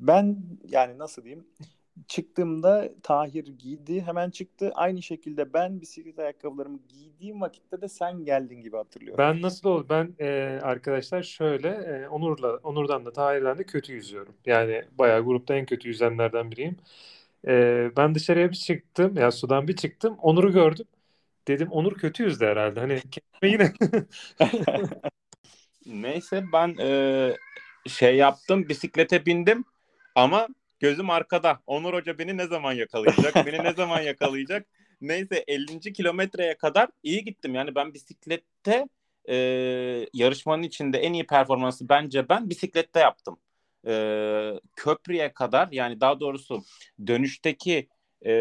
[0.00, 0.36] ben
[0.68, 1.46] yani nasıl diyeyim
[2.08, 4.72] çıktığımda Tahir giydi hemen çıktı.
[4.74, 9.18] Aynı şekilde ben bisiklet ayakkabılarımı giydiğim vakitte de sen geldin gibi hatırlıyorum.
[9.18, 9.86] Ben nasıl oldu?
[9.90, 14.34] Ben e, arkadaşlar şöyle e, Onur'la Onur'dan da Tahir'den de kötü yüzüyorum.
[14.46, 16.76] Yani bayağı grupta en kötü yüzenlerden biriyim.
[17.48, 19.16] E, ben dışarıya bir çıktım.
[19.16, 20.16] Ya sudan bir çıktım.
[20.22, 20.86] Onur'u gördüm.
[21.48, 22.80] Dedim Onur kötü yüzdü herhalde.
[22.80, 23.00] Hani
[23.42, 23.72] yine
[25.88, 27.36] Neyse ben e,
[27.86, 29.64] şey yaptım bisiklete bindim
[30.14, 30.48] ama
[30.80, 31.60] gözüm arkada.
[31.66, 33.34] Onur Hoca beni ne zaman yakalayacak?
[33.46, 34.66] beni ne zaman yakalayacak?
[35.00, 35.92] Neyse 50.
[35.92, 37.54] kilometreye kadar iyi gittim.
[37.54, 38.88] Yani ben bisiklette
[39.28, 39.36] e,
[40.12, 43.38] yarışmanın içinde en iyi performansı bence ben bisiklette yaptım.
[43.86, 43.92] E,
[44.76, 46.64] köprüye kadar yani daha doğrusu
[47.06, 47.88] dönüşteki
[48.26, 48.32] e,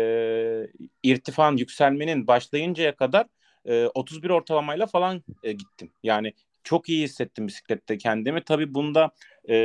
[1.04, 3.26] irtifan yükselmenin başlayıncaya kadar
[3.66, 5.92] e, 31 ortalamayla falan e, gittim.
[6.04, 6.34] Yani
[6.68, 8.44] çok iyi hissettim bisiklette kendimi.
[8.44, 9.12] Tabii bunda
[9.50, 9.56] e,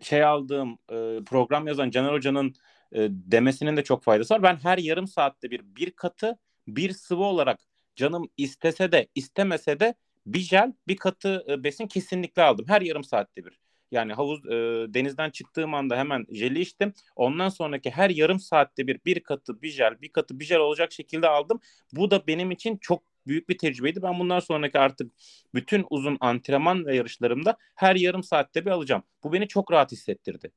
[0.00, 2.54] şey aldığım e, program yazan Caner Hoca'nın
[2.92, 4.42] e, demesinin de çok faydası var.
[4.42, 7.60] Ben her yarım saatte bir bir katı bir sıvı olarak
[7.96, 9.94] canım istese de istemese de
[10.26, 12.66] bir jel bir katı e, besin kesinlikle aldım.
[12.68, 13.58] Her yarım saatte bir.
[13.90, 14.50] Yani havuz e,
[14.94, 16.94] denizden çıktığım anda hemen jeli içtim.
[17.16, 20.92] Ondan sonraki her yarım saatte bir bir katı bir jel bir katı bir jel olacak
[20.92, 21.60] şekilde aldım.
[21.92, 24.02] Bu da benim için çok büyük bir tecrübeydi.
[24.02, 25.12] Ben bundan sonraki artık
[25.54, 29.02] bütün uzun antrenman ve yarışlarımda her yarım saatte bir alacağım.
[29.24, 30.52] Bu beni çok rahat hissettirdi.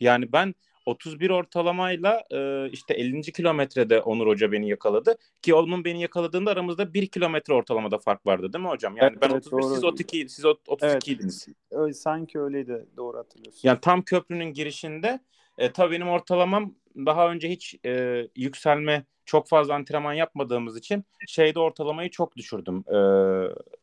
[0.00, 0.54] Yani ben
[0.86, 3.22] 31 ortalamayla e, işte 50.
[3.22, 5.14] kilometrede Onur Hoca beni yakaladı.
[5.42, 8.96] Ki onun beni yakaladığında aramızda 1 kilometre ortalamada fark vardı değil mi hocam?
[8.96, 9.90] Yani Evet, ben evet, 31 siz doğru.
[9.90, 11.48] 32 siz 32'ydiniz.
[11.70, 13.68] Öyle, sanki öyleydi doğru hatırlıyorsun.
[13.68, 15.20] Yani tam köprünün girişinde
[15.58, 21.58] e, tabii benim ortalamam daha önce hiç e, yükselme çok fazla antrenman yapmadığımız için şeyde
[21.58, 22.84] ortalamayı çok düşürdüm.
[22.88, 22.98] E,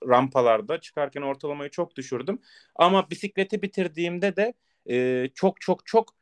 [0.07, 2.39] rampalarda çıkarken ortalamayı çok düşürdüm.
[2.75, 4.53] Ama bisikleti bitirdiğimde de
[4.89, 6.13] e, çok çok çok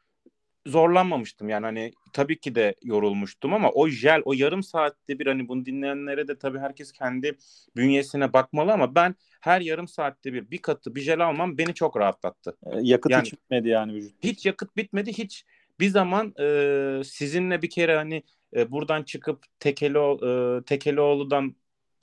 [0.65, 1.49] zorlanmamıştım.
[1.49, 5.65] Yani hani tabii ki de yorulmuştum ama o jel o yarım saatte bir hani bunu
[5.65, 7.37] dinleyenlere de tabii herkes kendi
[7.75, 11.97] bünyesine bakmalı ama ben her yarım saatte bir bir katı bir jel almam beni çok
[11.97, 12.57] rahatlattı.
[12.65, 14.23] E, yakıt Yani- hiç bitmedi yani vücut.
[14.23, 15.13] Hiç yakıt bitmedi.
[15.13, 15.45] Hiç
[15.79, 18.23] bir zaman e, sizinle bir kere hani
[18.55, 21.55] e, buradan çıkıp Tekeli, e, Tekelioğlu'dan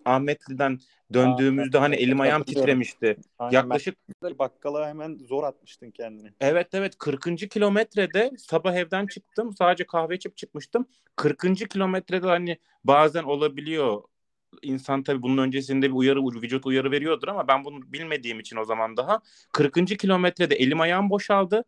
[0.05, 0.79] Ahmetli'den
[1.15, 3.17] döndüğümüzde Aa, hani elim ayağım titremişti.
[3.39, 3.97] Aynen, Yaklaşık
[4.39, 6.31] bakkala hemen zor atmıştın kendini.
[6.41, 7.49] evet evet 40.
[7.49, 9.53] kilometrede sabah evden çıktım.
[9.59, 10.87] Sadece kahve içip çıkmıştım.
[11.17, 11.69] 40.
[11.69, 14.03] kilometrede hani bazen olabiliyor.
[14.63, 18.65] İnsan tabii bunun öncesinde bir uyarı vücut uyarı veriyordur ama ben bunu bilmediğim için o
[18.65, 19.21] zaman daha
[19.53, 19.99] 40.
[19.99, 21.65] kilometrede elim ayağım boşaldı.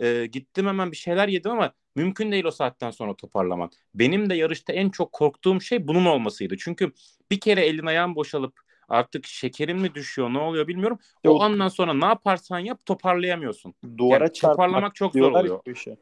[0.00, 3.70] Ee, gittim hemen bir şeyler yedim ama mümkün değil o saatten sonra toparlaman.
[3.94, 6.56] Benim de yarışta en çok korktuğum şey bunun olmasıydı.
[6.56, 6.92] Çünkü
[7.30, 10.98] bir kere elin ayağın boşalıp artık şekerin mi düşüyor ne oluyor bilmiyorum.
[11.24, 11.34] Yok.
[11.34, 13.74] O andan sonra ne yaparsan yap toparlayamıyorsun.
[13.98, 15.60] Duvara Yani çarpmak toparlamak çok zor oluyor.
[15.66, 15.96] işe.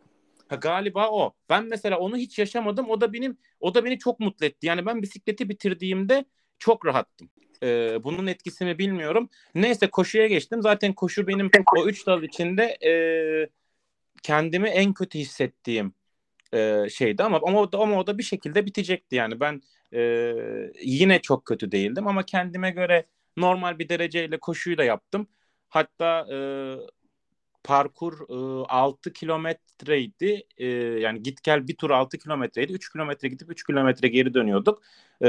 [0.48, 1.34] Ha, galiba o.
[1.50, 2.90] Ben mesela onu hiç yaşamadım.
[2.90, 4.66] O da benim o da beni çok mutlu etti.
[4.66, 6.24] Yani ben bisikleti bitirdiğimde
[6.58, 7.30] çok rahattım.
[7.62, 9.28] Ee, bunun etkisini bilmiyorum.
[9.54, 10.62] Neyse koşuya geçtim.
[10.62, 12.90] Zaten koşu benim o üç dal içinde e,
[14.22, 15.94] kendimi en kötü hissettiğim
[16.54, 19.40] e, şeydi ama ama o da, ama o da bir şekilde bitecekti yani.
[19.40, 19.62] Ben
[19.94, 20.00] e,
[20.82, 25.28] yine çok kötü değildim ama kendime göre normal bir dereceyle koşuyu da yaptım.
[25.68, 26.36] Hatta e,
[27.64, 30.42] parkur e, 6 kilometreydi.
[30.58, 30.66] E,
[31.00, 32.72] yani git gel bir tur 6 kilometreydi.
[32.72, 34.82] 3 kilometre gidip 3 kilometre geri dönüyorduk.
[35.22, 35.28] E,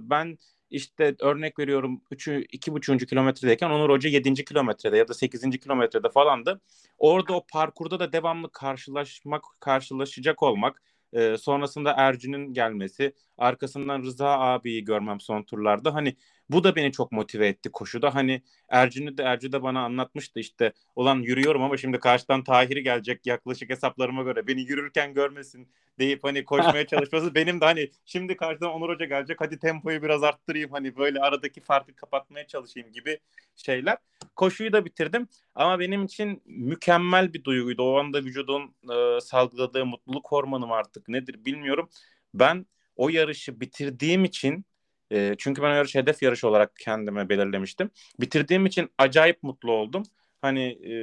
[0.00, 0.38] ben
[0.70, 3.06] işte örnek veriyorum 3'ü 2,5.
[3.06, 4.44] kilometredeyken Onur Hoca 7.
[4.44, 5.58] kilometrede ya da 8.
[5.58, 6.60] kilometrede falandı.
[6.98, 14.84] Orada o parkurda da devamlı karşılaşmak, karşılaşacak olmak, e, sonrasında Ercün'ün gelmesi, arkasından Rıza abiyi
[14.84, 15.94] görmem son turlarda.
[15.94, 16.16] Hani
[16.50, 18.14] bu da beni çok motive etti koşuda.
[18.14, 20.72] Hani Ercün'ü de Ercü de bana anlatmıştı işte.
[20.96, 24.46] Olan yürüyorum ama şimdi karşıdan Tahir'i gelecek yaklaşık hesaplarıma göre.
[24.46, 29.40] Beni yürürken görmesin deyip hani koşmaya çalışması benim de hani şimdi karşıdan Onur Hoca gelecek
[29.40, 33.18] hadi tempoyu biraz arttırayım hani böyle aradaki farkı kapatmaya çalışayım gibi
[33.56, 33.98] şeyler.
[34.36, 37.82] Koşuyu da bitirdim ama benim için mükemmel bir duyguydu.
[37.82, 41.88] O anda vücudun e, salgıladığı mutluluk hormonu artık nedir bilmiyorum.
[42.34, 44.64] Ben o yarışı bitirdiğim için
[45.14, 47.90] e, çünkü ben o yarışı hedef yarışı olarak kendime belirlemiştim.
[48.20, 50.02] Bitirdiğim için acayip mutlu oldum.
[50.42, 50.94] Hani e,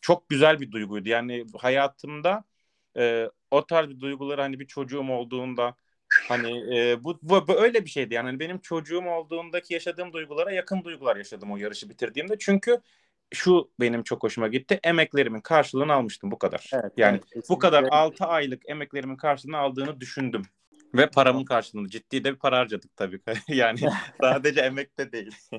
[0.00, 1.08] çok güzel bir duyguydu.
[1.08, 2.44] Yani hayatımda
[2.96, 5.74] e, o tarz bir duyguları hani bir çocuğum olduğunda
[6.28, 10.52] hani e, bu, bu, bu öyle bir şeydi yani Hani benim çocuğum olduğundaki yaşadığım duygulara
[10.52, 12.80] yakın duygular yaşadım o yarışı bitirdiğimde çünkü
[13.32, 17.80] şu benim çok hoşuma gitti emeklerimin karşılığını almıştım bu kadar Evet, yani evet, bu kadar
[17.80, 17.96] kesinlikle.
[17.96, 20.42] 6 aylık emeklerimin karşılığını aldığını düşündüm
[20.94, 23.78] ve paramın karşılığını ciddi de bir para harcadık tabii yani
[24.20, 25.36] sadece emekte değil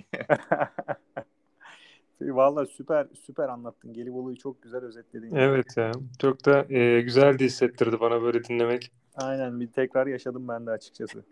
[2.21, 3.93] Vallahi süper süper anlattın.
[3.93, 5.35] Gelibolu'yu çok güzel özetledin.
[5.35, 5.91] Evet ya.
[6.19, 8.91] Çok da e, güzel de hissettirdi bana böyle dinlemek.
[9.15, 11.25] Aynen bir tekrar yaşadım ben de açıkçası.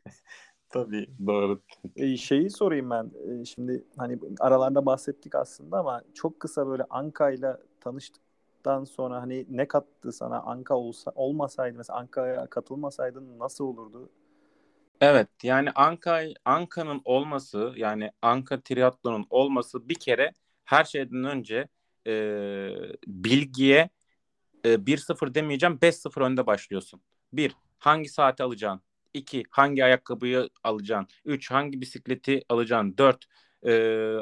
[0.69, 1.61] tabii doğru
[1.95, 3.11] E, şeyi sorayım ben.
[3.29, 7.59] E, şimdi hani aralarda bahsettik aslında ama çok kısa böyle Anka'yla
[8.63, 14.09] tanıştıktan sonra hani ne kattı sana Anka olsa olmasaydı mesela Anka'ya katılmasaydın nasıl olurdu?
[15.01, 20.31] Evet yani Anka Anka'nın olması yani Anka Triathlon'un olması bir kere
[20.65, 21.67] her şeyden önce
[22.07, 22.13] e,
[23.07, 23.89] bilgiye
[24.65, 27.01] e, 1-0 demeyeceğim 5-0 önde başlıyorsun.
[27.33, 27.55] 1.
[27.79, 28.81] Hangi saati alacaksın?
[29.13, 29.43] 2.
[29.49, 31.07] Hangi ayakkabıyı alacaksın?
[31.25, 31.51] 3.
[31.51, 32.97] Hangi bisikleti alacaksın?
[32.97, 33.25] 4.
[33.65, 33.73] E,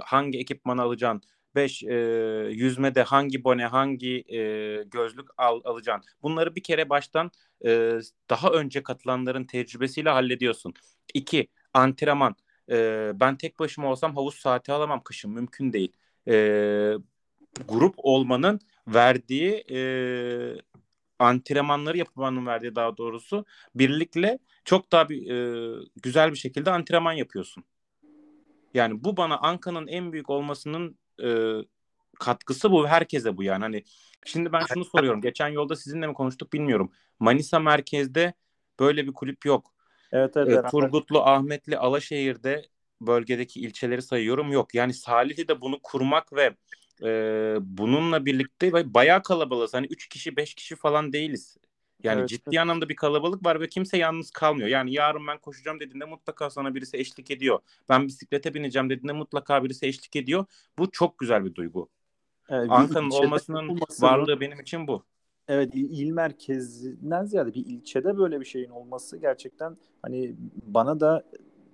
[0.03, 1.21] hangi ekipmanı alacaksın?
[1.55, 1.83] 5.
[1.83, 1.95] E,
[2.51, 4.39] yüzmede hangi bone, hangi e,
[4.83, 6.11] gözlük al, alacaksın?
[6.23, 7.31] Bunları bir kere baştan
[7.65, 10.73] e, daha önce katılanların tecrübesiyle hallediyorsun.
[11.13, 11.47] 2.
[11.73, 12.35] Antrenman.
[12.69, 15.31] E, ben tek başıma olsam havuz saati alamam kışın.
[15.31, 15.91] Mümkün değil.
[16.27, 16.33] E,
[17.67, 19.79] grup olmanın verdiği e,
[21.19, 27.63] antrenmanları yapmanın verdiği daha doğrusu birlikle çok daha bir, e, güzel bir şekilde antrenman yapıyorsun.
[28.73, 31.29] Yani bu bana Anka'nın en büyük olmasının e,
[32.19, 32.87] katkısı bu.
[32.87, 33.61] Herkese bu yani.
[33.61, 33.83] Hani
[34.25, 35.21] şimdi ben şunu soruyorum.
[35.21, 36.91] Geçen yolda sizinle mi konuştuk bilmiyorum.
[37.19, 38.33] Manisa merkezde
[38.79, 39.73] böyle bir kulüp yok.
[40.11, 40.47] Evet evet.
[40.47, 42.65] E, beraber- Turgutlu, Ahmetli, Alaşehir'de
[43.01, 44.75] bölgedeki ilçeleri sayıyorum yok.
[44.75, 46.55] Yani Salihli'de bunu kurmak ve
[47.03, 47.09] e,
[47.61, 49.73] bununla birlikte bay- bayağı kalabalığız.
[49.73, 51.57] Hani 3 kişi 5 kişi falan değiliz.
[52.03, 54.67] Yani Evet, ciddi anlamda bir kalabalık var ve kimse yalnız kalmıyor.
[54.67, 57.59] Yani yarın ben koşacağım dediğinde mutlaka sana birisi eşlik ediyor.
[57.89, 60.45] Ben bisiklete bineceğim dediğinde mutlukla birisi eşlik ediyor.
[60.77, 61.89] Bu çok güzel bir duygu.
[62.49, 65.03] Evet, ilçede olmasının olmasının- varlığı benim için bu.
[65.47, 70.35] Evet il, il merkezinden ziyade bir ilçede böyle bir şeyin olması gerçekten hani
[70.65, 71.23] bana da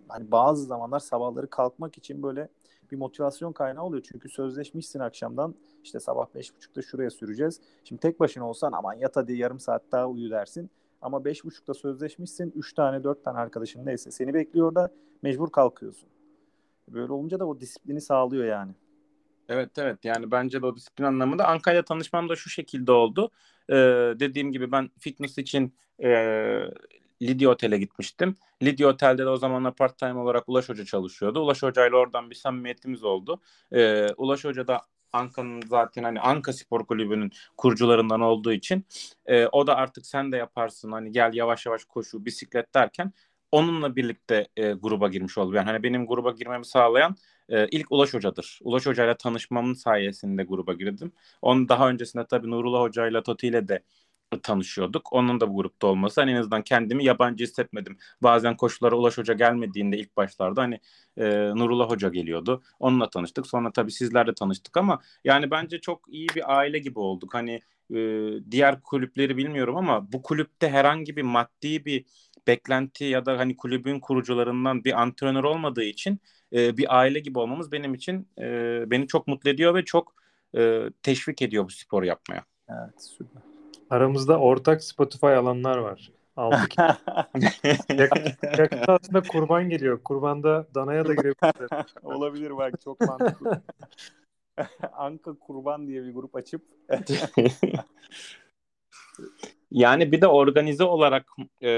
[0.07, 2.49] hani bazı zamanlar sabahları kalkmak için böyle
[2.91, 4.03] bir motivasyon kaynağı oluyor.
[4.11, 7.61] Çünkü sözleşmişsin akşamdan işte sabah beş buçukta şuraya süreceğiz.
[7.83, 10.69] Şimdi tek başına olsan aman yat hadi yarım saat daha uyu dersin.
[11.01, 12.53] Ama beş buçukta sözleşmişsin.
[12.55, 16.09] Üç tane dört tane arkadaşın neyse seni bekliyor da mecbur kalkıyorsun.
[16.87, 18.71] Böyle olunca da o disiplini sağlıyor yani.
[19.49, 23.31] Evet evet yani bence de o disiplin anlamında Ankara'yla tanışmam da şu şekilde oldu.
[23.69, 23.75] Ee,
[24.19, 25.73] dediğim gibi ben fitness için
[26.03, 26.09] e,
[27.21, 28.35] Lidya Otel'e gitmiştim.
[28.63, 31.39] Lidya Otel'de de o zamanlar part time olarak Ulaş Hoca çalışıyordu.
[31.39, 33.41] Ulaş Hoca ile oradan bir samimiyetimiz oldu.
[33.71, 34.81] Ee, Ulaş Hoca da
[35.13, 38.85] Anka'nın zaten hani Anka Spor Kulübü'nün kurucularından olduğu için
[39.25, 43.13] e, o da artık sen de yaparsın hani gel yavaş yavaş koşu bisiklet derken
[43.51, 45.55] onunla birlikte e, gruba girmiş oldu.
[45.55, 47.15] Yani hani benim gruba girmemi sağlayan
[47.49, 48.59] e, ilk Ulaş Hoca'dır.
[48.63, 51.11] Ulaş Hoca'yla tanışmamın sayesinde gruba girdim.
[51.41, 53.83] Onun daha öncesinde tabii Nurullah Hoca'yla Toti ile de
[54.43, 55.13] tanışıyorduk.
[55.13, 57.97] Onun da bu grupta olması hani en azından kendimi yabancı hissetmedim.
[58.21, 60.79] Bazen koşulara Ulaş Hoca gelmediğinde ilk başlarda hani
[61.17, 61.25] e,
[61.55, 62.63] Nurullah Hoca geliyordu.
[62.79, 63.47] Onunla tanıştık.
[63.47, 67.33] Sonra tabii sizlerle tanıştık ama yani bence çok iyi bir aile gibi olduk.
[67.33, 67.61] Hani
[67.95, 67.97] e,
[68.51, 72.05] diğer kulüpleri bilmiyorum ama bu kulüpte herhangi bir maddi bir
[72.47, 76.19] beklenti ya da hani kulübün kurucularından bir antrenör olmadığı için
[76.53, 78.43] e, bir aile gibi olmamız benim için e,
[78.87, 80.15] beni çok mutlu ediyor ve çok
[80.57, 82.43] e, teşvik ediyor bu spor yapmaya.
[82.69, 83.46] Evet süper.
[83.89, 86.11] Aramızda ortak Spotify alanlar var.
[86.35, 86.81] Altı kişi.
[88.57, 90.03] Yakında aslında kurban geliyor.
[90.03, 91.93] Kurbanda danaya da girebiliriz.
[92.03, 93.61] Olabilir bak çok mantıklı.
[94.93, 96.61] Anka Kurban diye bir grup açıp
[99.71, 101.25] yani bir de organize olarak
[101.63, 101.69] e,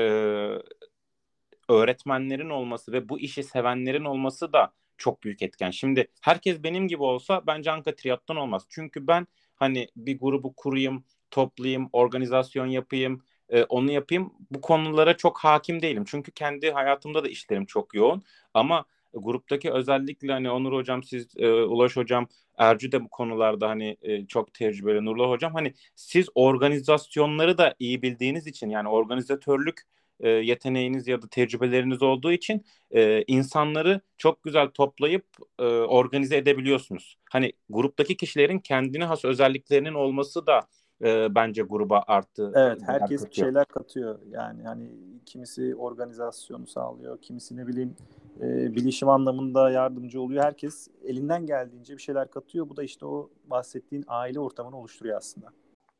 [1.69, 5.71] öğretmenlerin olması ve bu işi sevenlerin olması da çok büyük etken.
[5.71, 8.65] Şimdi herkes benim gibi olsa bence Anka Triathlon olmaz.
[8.69, 14.33] Çünkü ben hani bir grubu kurayım, toplayayım, organizasyon yapayım, e, onu yapayım.
[14.51, 16.03] Bu konulara çok hakim değilim.
[16.07, 18.23] Çünkü kendi hayatımda da işlerim çok yoğun.
[18.53, 22.27] Ama gruptaki özellikle hani Onur hocam siz e, Ulaş hocam
[22.57, 28.01] Ercü de bu konularda hani e, çok tecrübeli Nurullah hocam hani siz organizasyonları da iyi
[28.01, 29.81] bildiğiniz için yani organizatörlük
[30.19, 35.25] e, yeteneğiniz ya da tecrübeleriniz olduğu için e, insanları çok güzel toplayıp
[35.59, 37.17] e, organize edebiliyorsunuz.
[37.31, 40.67] Hani gruptaki kişilerin kendine has özelliklerinin olması da
[41.03, 42.51] e, bence gruba arttı.
[42.55, 44.19] Evet herkes bir şeyler katıyor.
[44.29, 44.91] Yani hani
[45.25, 47.95] kimisi organizasyonu sağlıyor, kimisi ne bileyim
[48.41, 50.43] e, bilişim anlamında yardımcı oluyor.
[50.43, 52.69] Herkes elinden geldiğince bir şeyler katıyor.
[52.69, 55.47] Bu da işte o bahsettiğin aile ortamını oluşturuyor aslında.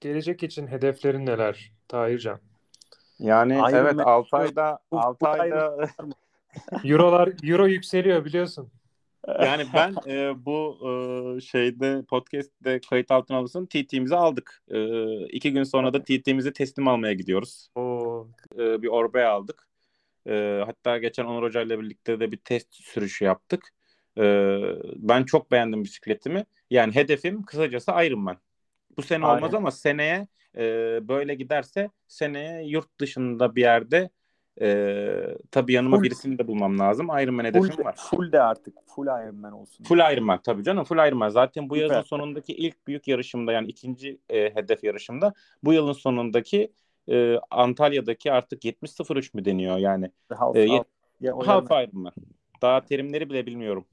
[0.02, 2.40] Gelecek için hedeflerin neler Tahircan?
[3.20, 5.78] Yani Ayrı evet me- 6 ayda Bu- 6 bu ayda
[6.84, 8.70] Eurolar Euro yükseliyor biliyorsun.
[9.28, 10.78] Yani ben e, bu
[11.38, 14.64] e, şeyde podcast'te kayıt altına alınsın TT'mizi aldık.
[14.68, 17.70] E, iki gün sonra da TT'mizi teslim almaya gidiyoruz.
[17.76, 18.28] Oo,
[18.60, 19.68] E, bir Orbe aldık.
[20.28, 23.70] E, hatta geçen Onur Hoca ile birlikte de bir test sürüşü yaptık.
[24.18, 24.24] E,
[24.96, 26.46] ben çok beğendim bisikletimi.
[26.70, 28.38] Yani hedefim kısacası Ironman.
[28.98, 29.38] Bu sene Aynen.
[29.38, 30.62] olmaz ama seneye e,
[31.08, 34.10] böyle giderse seneye yurt dışında bir yerde
[34.62, 37.06] e, tabii yanıma Full- birisini de bulmam lazım.
[37.08, 37.96] Ironman Full hedefim de, var.
[37.98, 38.74] full de artık.
[38.88, 39.84] Full Ironman olsun.
[39.84, 41.30] Full Ironman tabii canım full Ironman.
[41.30, 41.88] Zaten bu Süper.
[41.90, 45.34] yazın sonundaki ilk büyük yarışımda yani ikinci e, hedef yarışımda
[45.64, 46.72] bu yılın sonundaki
[47.10, 50.86] e, Antalya'daki artık 70.03 mü deniyor yani Half, e, half.
[51.22, 52.14] Ya, half yana- Ironman.
[52.62, 53.86] Daha terimleri bile bilmiyorum.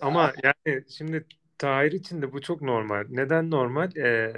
[0.00, 1.26] Ama yani şimdi
[1.58, 3.04] Tahir için de bu çok normal.
[3.08, 3.96] Neden normal?
[3.96, 4.32] Ee,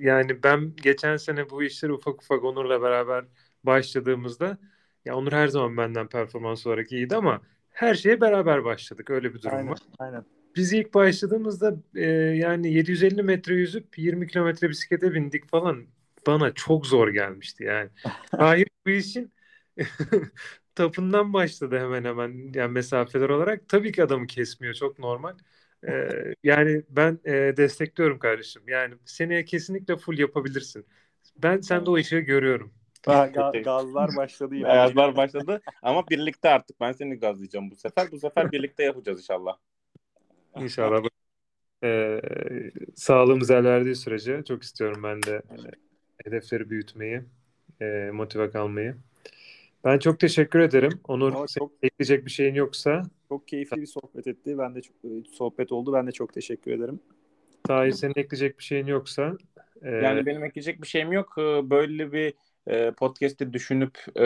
[0.00, 3.24] yani ben geçen sene bu işleri ufak ufak Onur'la beraber
[3.64, 4.58] başladığımızda
[5.04, 9.10] ya Onur her zaman benden performans olarak iyiydi ama her şeye beraber başladık.
[9.10, 9.78] Öyle bir durum Aynen, var.
[9.98, 10.24] aynen.
[10.56, 15.86] Biz ilk başladığımızda e, yani 750 metre yüzüp 20 kilometre bisiklete bindik falan.
[16.26, 17.90] Bana çok zor gelmişti yani.
[18.30, 19.32] Tahir bu işin
[20.74, 23.68] tapından başladı hemen hemen yani mesafeler olarak.
[23.68, 25.36] Tabii ki adamı kesmiyor çok normal.
[25.88, 28.62] Ee, yani ben e, destekliyorum kardeşim.
[28.68, 30.86] Yani seneye kesinlikle full yapabilirsin.
[31.36, 32.74] Ben sende o ışığı görüyorum.
[33.06, 34.68] Ha, ga- gazlar başladı yine.
[34.68, 38.12] Ayazlar başladı ama birlikte artık ben seni gazlayacağım bu sefer.
[38.12, 39.56] Bu sefer birlikte yapacağız inşallah.
[40.56, 41.02] İnşallah.
[41.84, 42.20] Ee,
[42.94, 47.22] sağlığımız el verdiği sürece çok istiyorum ben de e, hedefleri büyütmeyi,
[47.80, 48.96] e, motive kalmayı.
[49.84, 51.00] Ben çok teşekkür ederim.
[51.08, 54.58] Onur, çok- ekleyecek bir şeyin yoksa Çok keyifli bir sohbet etti.
[54.58, 55.92] Ben de çok e, sohbet oldu.
[55.92, 57.00] Ben de çok teşekkür ederim.
[57.64, 59.36] Tahir senin ekleyecek bir şeyin yoksa
[59.82, 61.34] e, Yani benim ekleyecek bir şeyim yok.
[61.38, 62.34] Ee, Böyle bir
[62.68, 64.22] e, podcast'i düşünüp e,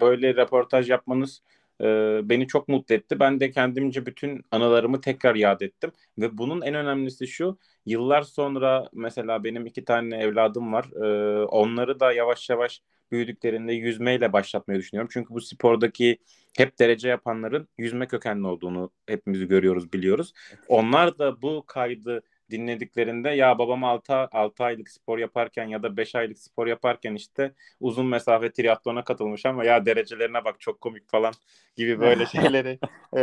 [0.00, 1.42] böyle röportaj yapmanız
[1.80, 1.84] e,
[2.24, 3.20] beni çok mutlu etti.
[3.20, 5.92] Ben de kendimce bütün anılarımı tekrar yad ettim.
[6.18, 10.84] Ve bunun en önemlisi şu, yıllar sonra mesela benim iki tane evladım var.
[11.04, 12.82] E, onları da yavaş yavaş
[13.12, 15.10] büyüdüklerinde yüzmeyle başlatmayı düşünüyorum.
[15.12, 16.18] Çünkü bu spordaki
[16.56, 20.32] hep derece yapanların yüzme kökenli olduğunu hepimiz görüyoruz, biliyoruz.
[20.68, 26.14] Onlar da bu kaydı dinlediklerinde ya babam 6, 6 aylık spor yaparken ya da 5
[26.14, 31.32] aylık spor yaparken işte uzun mesafe triatlona katılmış ama ya derecelerine bak çok komik falan
[31.76, 32.78] gibi böyle şeyleri
[33.16, 33.20] e,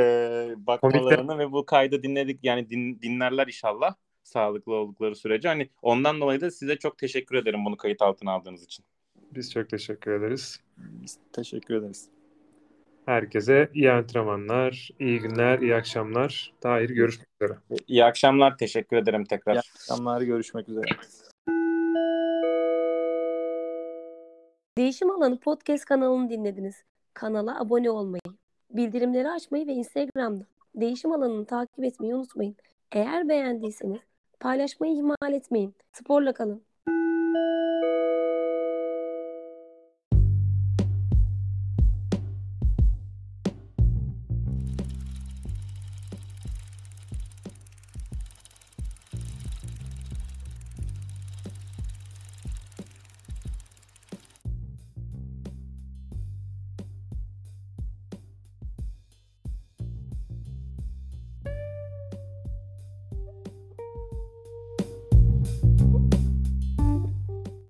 [0.58, 5.48] bakmalarını ve bu kaydı dinledik yani din, dinlerler inşallah sağlıklı oldukları sürece.
[5.48, 8.86] Hani ondan dolayı da size çok teşekkür ederim bunu kayıt altına aldığınız için.
[9.36, 10.60] biz çok teşekkür ederiz.
[10.78, 12.10] Biz teşekkür ederiz.
[13.06, 16.54] Herkese iyi antrenmanlar, iyi günler, iyi akşamlar.
[16.62, 17.58] Tahir görüşmek üzere.
[17.88, 18.58] İyi akşamlar.
[18.58, 19.56] Teşekkür ederim tekrar.
[19.56, 20.22] İyi akşamlar.
[20.22, 20.86] Görüşmek üzere.
[24.78, 26.84] Değişim Alanı podcast kanalını dinlediniz.
[27.14, 28.22] Kanala abone olmayı,
[28.70, 30.46] bildirimleri açmayı ve Instagram'da
[30.76, 32.56] Değişim Alanı'nı takip etmeyi unutmayın.
[32.92, 34.00] Eğer beğendiyseniz
[34.40, 35.76] paylaşmayı ihmal etmeyin.
[35.94, 36.64] Sporla kalın.